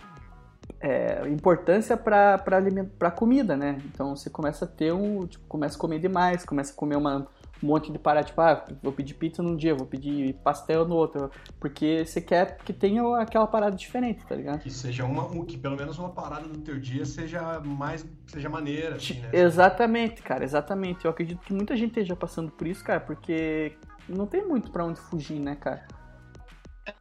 [0.80, 3.80] é, importância para para comida, né?
[3.86, 7.28] Então você começa a ter um, tipo, começa a comer demais, começa a comer uma,
[7.62, 10.96] um monte de parada, tipo, ah, vou pedir pizza num dia, vou pedir pastel no
[10.96, 14.60] outro, porque você quer que tenha aquela parada diferente, tá ligado?
[14.60, 18.96] Que seja uma, que pelo menos uma parada do teu dia seja mais, seja maneira,
[18.96, 19.30] assim, né?
[19.34, 21.06] Exatamente, cara, exatamente.
[21.06, 23.78] Eu acredito que muita gente esteja passando por isso, cara, porque
[24.08, 25.88] não tem muito para onde fugir, né, cara?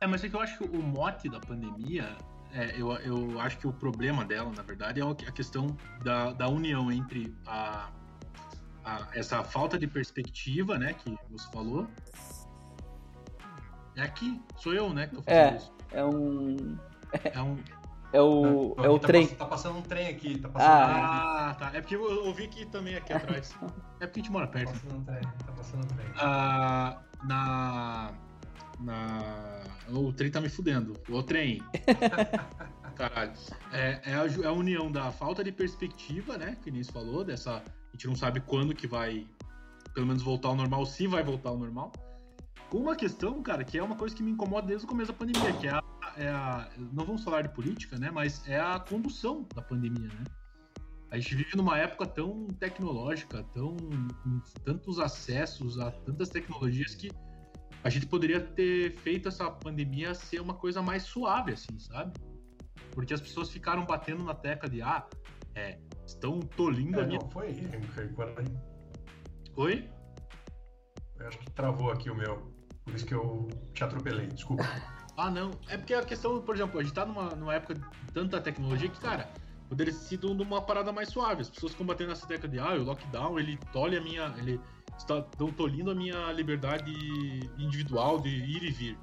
[0.01, 2.17] É, mas é que eu acho que o mote da pandemia,
[2.53, 6.49] é, eu, eu acho que o problema dela, na verdade, é a questão da, da
[6.49, 7.89] união entre a,
[8.87, 11.89] a, essa falta de perspectiva, né, que você falou.
[13.97, 15.72] É aqui, sou eu, né, que tô fazendo é, isso.
[15.91, 16.78] É um.
[17.24, 17.59] É um.
[18.12, 19.26] É o, Não, é o tá trem.
[19.26, 21.16] Pass, tá passando um trem aqui, tá passando um trem aqui.
[21.20, 21.70] Ah, tá.
[21.74, 23.55] É porque eu ouvi aqui também, aqui atrás.
[24.01, 24.72] É porque a gente mora Tá perto.
[24.72, 26.07] passando um trem, tá passando um trem.
[26.16, 28.12] Ah, na.
[28.78, 29.62] Na.
[29.89, 30.95] O trem tá me fudendo.
[31.09, 31.61] O trem.
[32.95, 33.32] Caralho.
[33.72, 36.57] É, é, a, é a união da falta de perspectiva, né?
[36.62, 37.62] Que o Inês falou, dessa.
[37.97, 39.26] A gente não sabe quando que vai,
[39.94, 41.90] pelo menos, voltar ao normal, se vai voltar ao normal.
[42.68, 45.16] Com uma questão, cara, que é uma coisa que me incomoda desde o começo da
[45.16, 45.82] pandemia, que é a.
[46.18, 48.11] é a- não vamos falar de política, né?
[48.11, 50.24] Mas é a condução da pandemia, né?
[51.11, 53.74] A gente vive numa época tão tecnológica, tão
[54.22, 57.11] com tantos acessos a tantas tecnologias que
[57.82, 62.12] a gente poderia ter feito essa pandemia ser uma coisa mais suave, assim, sabe?
[62.90, 65.07] Porque as pessoas ficaram batendo na tecla de ah,
[65.55, 67.19] é, estão tolindo a É, minha.
[67.21, 67.69] não, foi aí,
[69.57, 69.91] Oi?
[71.19, 72.53] eu acho que travou aqui o meu.
[72.85, 74.65] Por isso que eu te atropelei, desculpa.
[75.19, 75.51] Ah, não.
[75.69, 77.81] É porque a questão, por exemplo, a gente tá numa, numa época de
[78.13, 79.33] tanta tecnologia que, cara,
[79.67, 81.41] poderia ter sido uma parada mais suave.
[81.41, 84.35] As pessoas ficam batendo nessa tecla de ah, o lockdown, ele tolhe a minha.
[84.37, 84.61] Ele
[84.99, 85.23] estão
[85.57, 86.93] tolindo a minha liberdade
[87.57, 88.99] individual de ir e vir.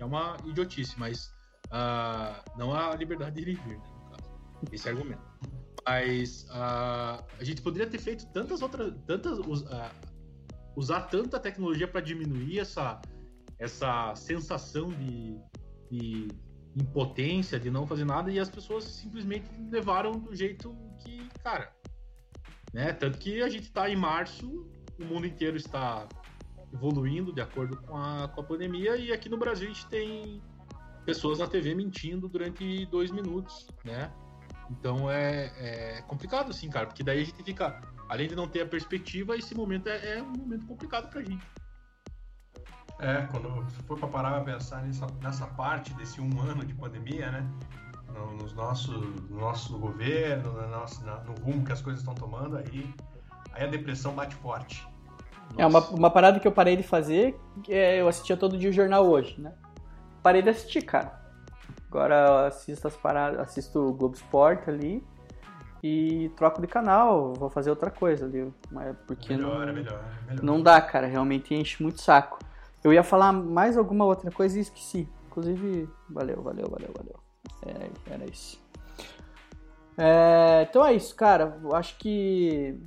[0.00, 1.32] É uma idiotice, mas
[1.70, 4.32] ah, não a liberdade de ir e vir, né, no caso.
[4.72, 5.22] Esse é argumento.
[5.84, 8.94] Mas ah, a gente poderia ter feito tantas outras.
[9.06, 9.38] tantas
[9.70, 9.90] ah,
[10.76, 13.00] usar tanta tecnologia para diminuir essa,
[13.58, 15.38] essa sensação de,
[15.90, 16.28] de
[16.76, 21.72] impotência, de não fazer nada, e as pessoas simplesmente levaram do jeito que, cara.
[22.72, 22.92] Né?
[22.92, 24.66] Tanto que a gente está em março,
[24.98, 26.08] o mundo inteiro está
[26.72, 30.42] evoluindo de acordo com a, com a pandemia, e aqui no Brasil a gente tem
[31.04, 34.10] pessoas na TV mentindo durante dois minutos, né?
[34.78, 38.62] Então é, é complicado, assim, cara, porque daí a gente fica, além de não ter
[38.62, 41.46] a perspectiva, esse momento é, é um momento complicado pra gente.
[42.98, 43.48] É, quando
[43.86, 47.46] for pra parar pra pensar nessa, nessa parte desse um ano de pandemia, né?
[48.08, 52.14] No, nos nosso, no nosso governo, na nossa, na- no rumo que as coisas estão
[52.14, 52.94] tomando, aí,
[53.52, 54.86] aí a depressão bate forte.
[55.56, 55.94] É uma, Nossa.
[55.94, 59.06] uma parada que eu parei de fazer, que é, eu assistia todo dia o jornal
[59.06, 59.52] hoje, né?
[60.22, 61.21] Parei de assistir, cara.
[61.92, 65.04] Agora eu assisto as paradas, assisto o Globo Esporte ali
[65.82, 68.50] e troco de canal, vou fazer outra coisa ali.
[68.70, 70.42] Mas porque melhor, não, é melhor, é melhor.
[70.42, 72.38] não dá, cara, realmente enche muito saco.
[72.82, 75.06] Eu ia falar mais alguma outra coisa e esqueci.
[75.26, 77.20] Inclusive, valeu, valeu, valeu, valeu.
[77.66, 78.58] É, era isso.
[79.98, 81.58] É, então é isso, cara.
[81.62, 82.80] Eu acho que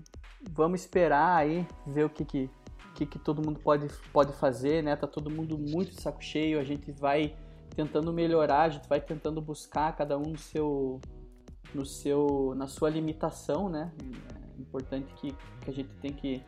[0.49, 2.49] vamos esperar aí, ver o que que,
[2.95, 4.95] que, que todo mundo pode, pode fazer, né?
[4.95, 7.35] Tá todo mundo muito de saco cheio, a gente vai
[7.75, 11.01] tentando melhorar, a gente vai tentando buscar cada um no seu,
[11.73, 13.91] no seu, na sua limitação, né?
[14.57, 16.41] É importante que, que a gente tem que,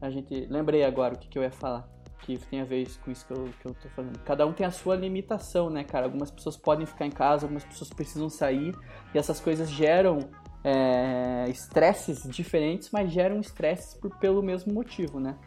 [0.00, 1.88] a gente, lembrei agora o que, que eu ia falar,
[2.20, 4.18] que tem a ver com isso que eu, que eu tô falando.
[4.20, 6.06] Cada um tem a sua limitação, né, cara?
[6.06, 8.76] Algumas pessoas podem ficar em casa, algumas pessoas precisam sair,
[9.14, 10.18] e essas coisas geram
[10.62, 15.38] é, estresses diferentes, mas geram estresses pelo mesmo motivo, né?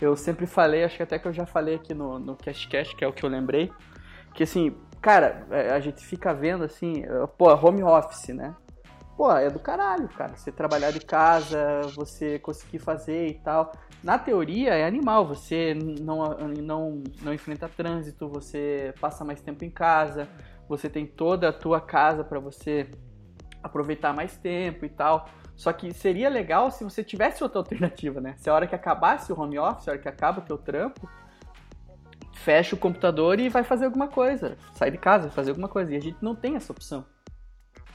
[0.00, 3.04] Eu sempre falei, acho que até que eu já falei aqui no, no CastCast, que
[3.04, 3.70] é o que eu lembrei,
[4.34, 7.04] que assim, cara, é, a gente fica vendo assim,
[7.38, 8.54] pô, home office, né?
[9.16, 10.34] Pô, é do caralho, cara.
[10.34, 13.72] Você trabalhar de casa, você conseguir fazer e tal.
[14.02, 19.70] Na teoria é animal, você não, não, não enfrenta trânsito, você passa mais tempo em
[19.70, 20.28] casa,
[20.68, 22.90] você tem toda a tua casa para você
[23.62, 25.26] aproveitar mais tempo e tal.
[25.54, 28.34] Só que seria legal se você tivesse outra alternativa, né?
[28.36, 31.08] Se a hora que acabasse o home office, a hora que acaba o teu trampo,
[32.34, 34.56] fecha o computador e vai fazer alguma coisa.
[34.74, 35.92] Sai de casa, fazer alguma coisa.
[35.92, 37.04] E a gente não tem essa opção.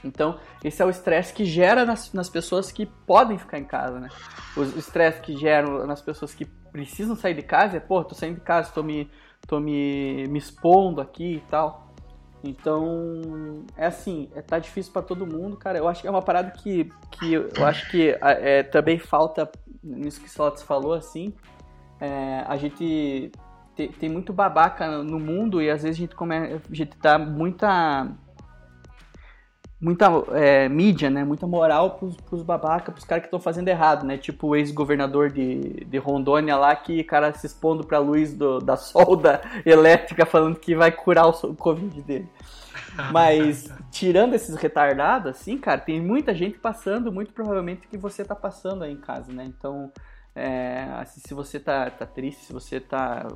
[0.02, 4.00] Então, esse é o estresse que gera nas, nas pessoas que podem ficar em casa,
[4.00, 4.08] né?
[4.56, 8.36] O estresse que gera nas pessoas que precisam sair de casa é, pô, tô saindo
[8.36, 9.10] de casa, tô me,
[9.46, 11.90] tô me, me expondo aqui e tal.
[12.42, 15.76] Então, é assim, é, tá difícil para todo mundo, cara.
[15.76, 19.50] Eu acho que é uma parada que, que eu acho que é, também falta
[19.82, 21.34] nisso que o Slots falou, assim.
[22.00, 23.30] É, a gente
[23.80, 27.18] tem, tem, muito babaca no mundo e às vezes a gente, come, a gente dá
[27.18, 28.08] muita
[29.80, 31.24] muita é, mídia, né?
[31.24, 34.18] Muita moral pros, pros babacas, pros caras que estão fazendo errado, né?
[34.18, 38.76] Tipo o ex-governador de, de Rondônia lá, que cara se expondo pra luz do, da
[38.76, 42.28] solda elétrica falando que vai curar o, o Covid dele.
[43.10, 48.34] Mas, tirando esses retardados, assim, cara, tem muita gente passando, muito provavelmente, que você tá
[48.34, 49.44] passando aí em casa, né?
[49.44, 49.90] Então,
[50.34, 53.26] é, assim, se você tá, tá triste, se você tá,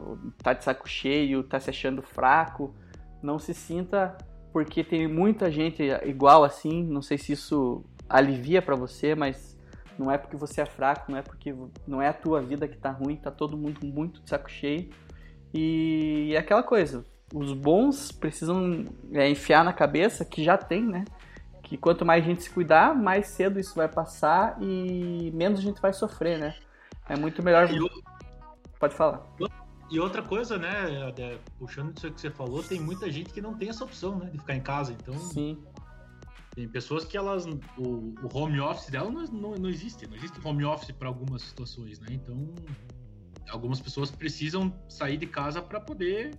[0.42, 2.74] tá de saco cheio, tá se achando fraco,
[3.22, 4.16] não se sinta
[4.53, 6.84] porque tem muita gente igual assim.
[6.84, 9.59] Não sei se isso alivia para você, mas
[9.99, 11.55] não é porque você é fraco, não é porque
[11.86, 14.90] não é a tua vida que tá ruim, tá todo mundo muito de saco cheio.
[15.53, 21.05] E é aquela coisa, os bons precisam é, enfiar na cabeça que já tem, né?
[21.62, 25.62] Que quanto mais a gente se cuidar, mais cedo isso vai passar e menos a
[25.62, 26.55] gente vai sofrer, né?
[27.09, 27.68] É muito melhor.
[28.78, 29.26] Pode falar.
[29.90, 30.72] E outra coisa, né,
[31.59, 34.38] puxando isso que você falou, tem muita gente que não tem essa opção, né, de
[34.38, 34.92] ficar em casa.
[34.92, 35.62] Então, Sim.
[36.55, 37.46] tem pessoas que elas.
[37.76, 40.07] O, o home office dela não, não, não, existe.
[40.07, 42.09] Não existe home office para algumas situações, né?
[42.11, 42.55] Então,
[43.50, 46.30] algumas pessoas precisam sair de casa para poder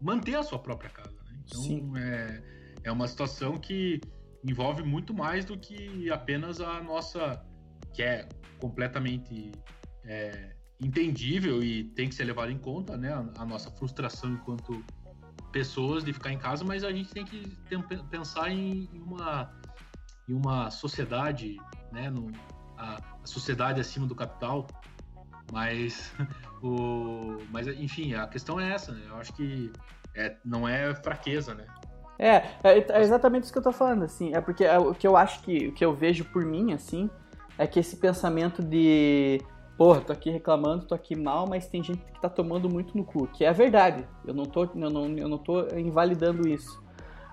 [0.00, 1.14] manter a sua própria casa.
[1.26, 1.38] Né?
[1.46, 1.92] Então, Sim.
[1.96, 2.42] é,
[2.84, 4.00] é uma situação que
[4.48, 7.44] envolve muito mais do que apenas a nossa.
[7.92, 8.28] que é
[8.60, 9.50] completamente.
[10.04, 13.12] É, entendível e tem que ser levado em conta, né?
[13.12, 14.84] A, a, nossa frustração enquanto
[15.52, 17.56] pessoas de ficar em casa, mas a gente tem que
[18.10, 19.50] pensar em, em, uma
[20.28, 21.56] em uma sociedade,
[21.92, 22.10] né?
[22.10, 22.30] No,
[22.76, 24.66] a, a, sociedade acima do capital,
[25.52, 26.12] mas
[26.62, 29.02] o mas enfim a questão é essa, né?
[29.08, 29.72] Eu acho que
[30.14, 31.66] é, não é fraqueza, né?
[32.18, 34.34] É, é, é, exatamente isso que eu tô falando, assim.
[34.34, 37.10] É porque é, o que eu acho que o que eu vejo por mim, assim,
[37.58, 39.40] é que esse pensamento de
[39.76, 43.04] porra, tô aqui reclamando, tô aqui mal, mas tem gente que tá tomando muito no
[43.04, 44.06] cu, que é verdade.
[44.24, 46.82] Eu não tô, eu não, eu não tô invalidando isso.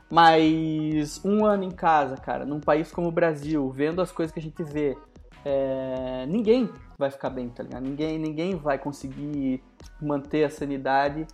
[0.09, 4.39] Mas um ano em casa, cara, num país como o Brasil, vendo as coisas que
[4.39, 4.97] a gente vê,
[5.45, 7.83] é, ninguém vai ficar bem, tá ligado?
[7.83, 9.63] Ninguém, ninguém vai conseguir
[10.01, 11.25] manter a sanidade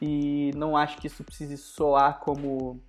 [0.00, 2.80] e não acho que isso precise soar como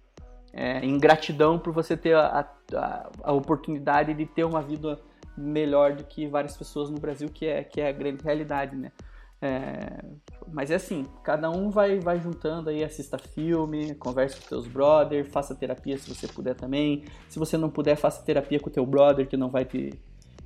[0.54, 5.00] é, ingratidão por você ter a, a, a oportunidade de ter uma vida
[5.38, 8.92] melhor do que várias pessoas no Brasil, que é, que é a grande realidade, né?
[9.42, 10.06] É,
[10.54, 15.30] mas é assim, cada um vai, vai juntando aí, assista filme, converse com teus brother,
[15.30, 17.04] faça terapia se você puder também.
[17.28, 19.90] Se você não puder, faça terapia com teu brother que não vai te,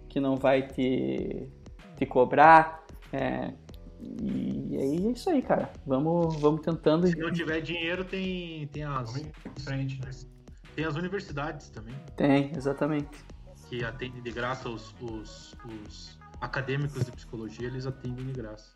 [0.09, 1.47] que não vai te,
[1.95, 2.83] te cobrar.
[3.13, 3.53] É,
[4.01, 5.71] e aí é isso aí, cara.
[5.85, 7.05] Vamos, vamos tentando.
[7.05, 9.13] Se não tiver dinheiro, tem, tem as.
[9.59, 10.09] Frente, né?
[10.75, 11.93] Tem as universidades também.
[12.15, 13.36] Tem, exatamente
[13.69, 18.75] que atende de graça os, os, os acadêmicos de psicologia, eles atendem de graça.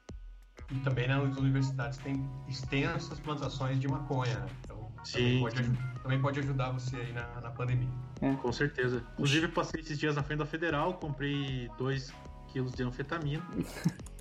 [0.70, 4.48] E também nas universidades tem extensas plantações de maconha, né?
[4.64, 5.18] Então Sim.
[5.20, 7.90] Também, pode, também pode ajudar você aí na, na pandemia.
[8.22, 8.34] É.
[8.36, 9.04] Com certeza.
[9.14, 12.14] Inclusive, passei esses dias na frente da Federal, comprei 2
[12.50, 13.44] quilos de anfetamina.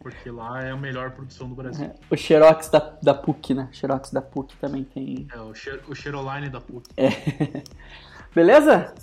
[0.00, 1.86] porque lá é a melhor produção do Brasil.
[1.86, 3.68] É, o Xerox da, da PUC, né?
[3.70, 5.26] O Xerox da PUC também tem.
[5.32, 6.88] É, o, Xer, o Xeroline da PUC.
[6.96, 7.08] É.
[8.34, 8.94] Beleza?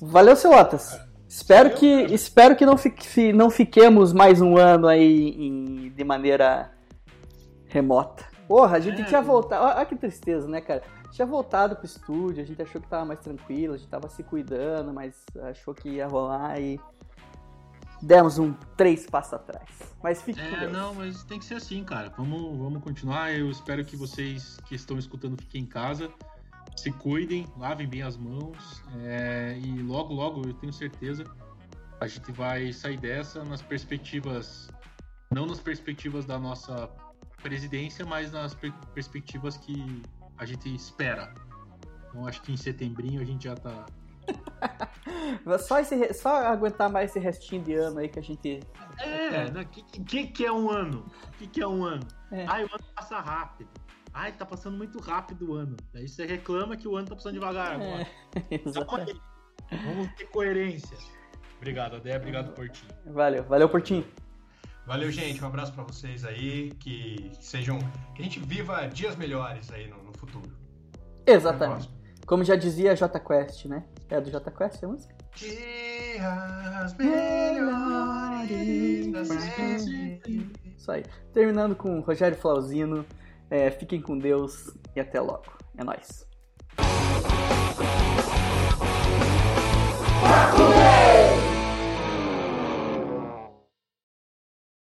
[0.00, 0.98] Valeu, seu Otas.
[1.28, 6.70] Espero que, espero que não, fique, não fiquemos mais um ano aí em, de maneira
[7.66, 8.24] remota.
[8.46, 9.64] Porra, a gente é, tinha voltado.
[9.64, 10.82] Olha que tristeza, né, cara?
[11.10, 14.22] Tinha voltado pro estúdio, a gente achou que tava mais tranquilo, a gente tava se
[14.22, 16.80] cuidando, mas achou que ia rolar e
[18.00, 19.68] demos um três passos atrás.
[20.02, 22.12] Mas fique é, não, mas tem que ser assim, cara.
[22.16, 23.32] Vamos, vamos continuar.
[23.32, 26.10] Eu espero que vocês que estão escutando fiquem em casa
[26.78, 31.24] se cuidem, lavem bem as mãos é, e logo, logo, eu tenho certeza,
[32.00, 34.70] a gente vai sair dessa nas perspectivas,
[35.32, 36.88] não nas perspectivas da nossa
[37.42, 40.02] presidência, mas nas per perspectivas que
[40.36, 41.34] a gente espera.
[42.08, 43.86] Então acho que em setembrinho a gente já tá.
[45.58, 48.60] só, esse, só aguentar mais esse restinho de ano aí que a gente.
[48.98, 49.64] É, né?
[49.64, 51.06] que, que, que é um ano?
[51.26, 52.06] O que, que é um ano?
[52.30, 52.44] É.
[52.46, 53.70] Ai, o ano passa rápido.
[54.18, 55.76] Ai, tá passando muito rápido o ano.
[55.92, 58.04] Daí você reclama que o ano tá passando devagar agora.
[59.70, 60.96] É, Vamos ter coerência.
[61.58, 62.16] Obrigado, Adé.
[62.16, 62.90] Obrigado, Portinho.
[63.06, 64.04] Valeu, valeu, Portinho.
[64.86, 65.44] Valeu, gente.
[65.44, 66.70] Um abraço para vocês aí.
[66.80, 67.78] Que sejam.
[68.14, 70.50] Que a gente viva dias melhores aí no, no futuro.
[71.26, 71.90] Exatamente.
[72.26, 73.84] Como já dizia J Quest, né?
[74.08, 75.14] É do J Quest a música?
[75.36, 77.68] Dias melhores.
[80.76, 81.04] Isso aí.
[81.32, 83.04] Terminando com Rogério Flauzino.
[83.50, 85.44] É, fiquem com Deus e até logo.
[85.76, 86.26] É nóis.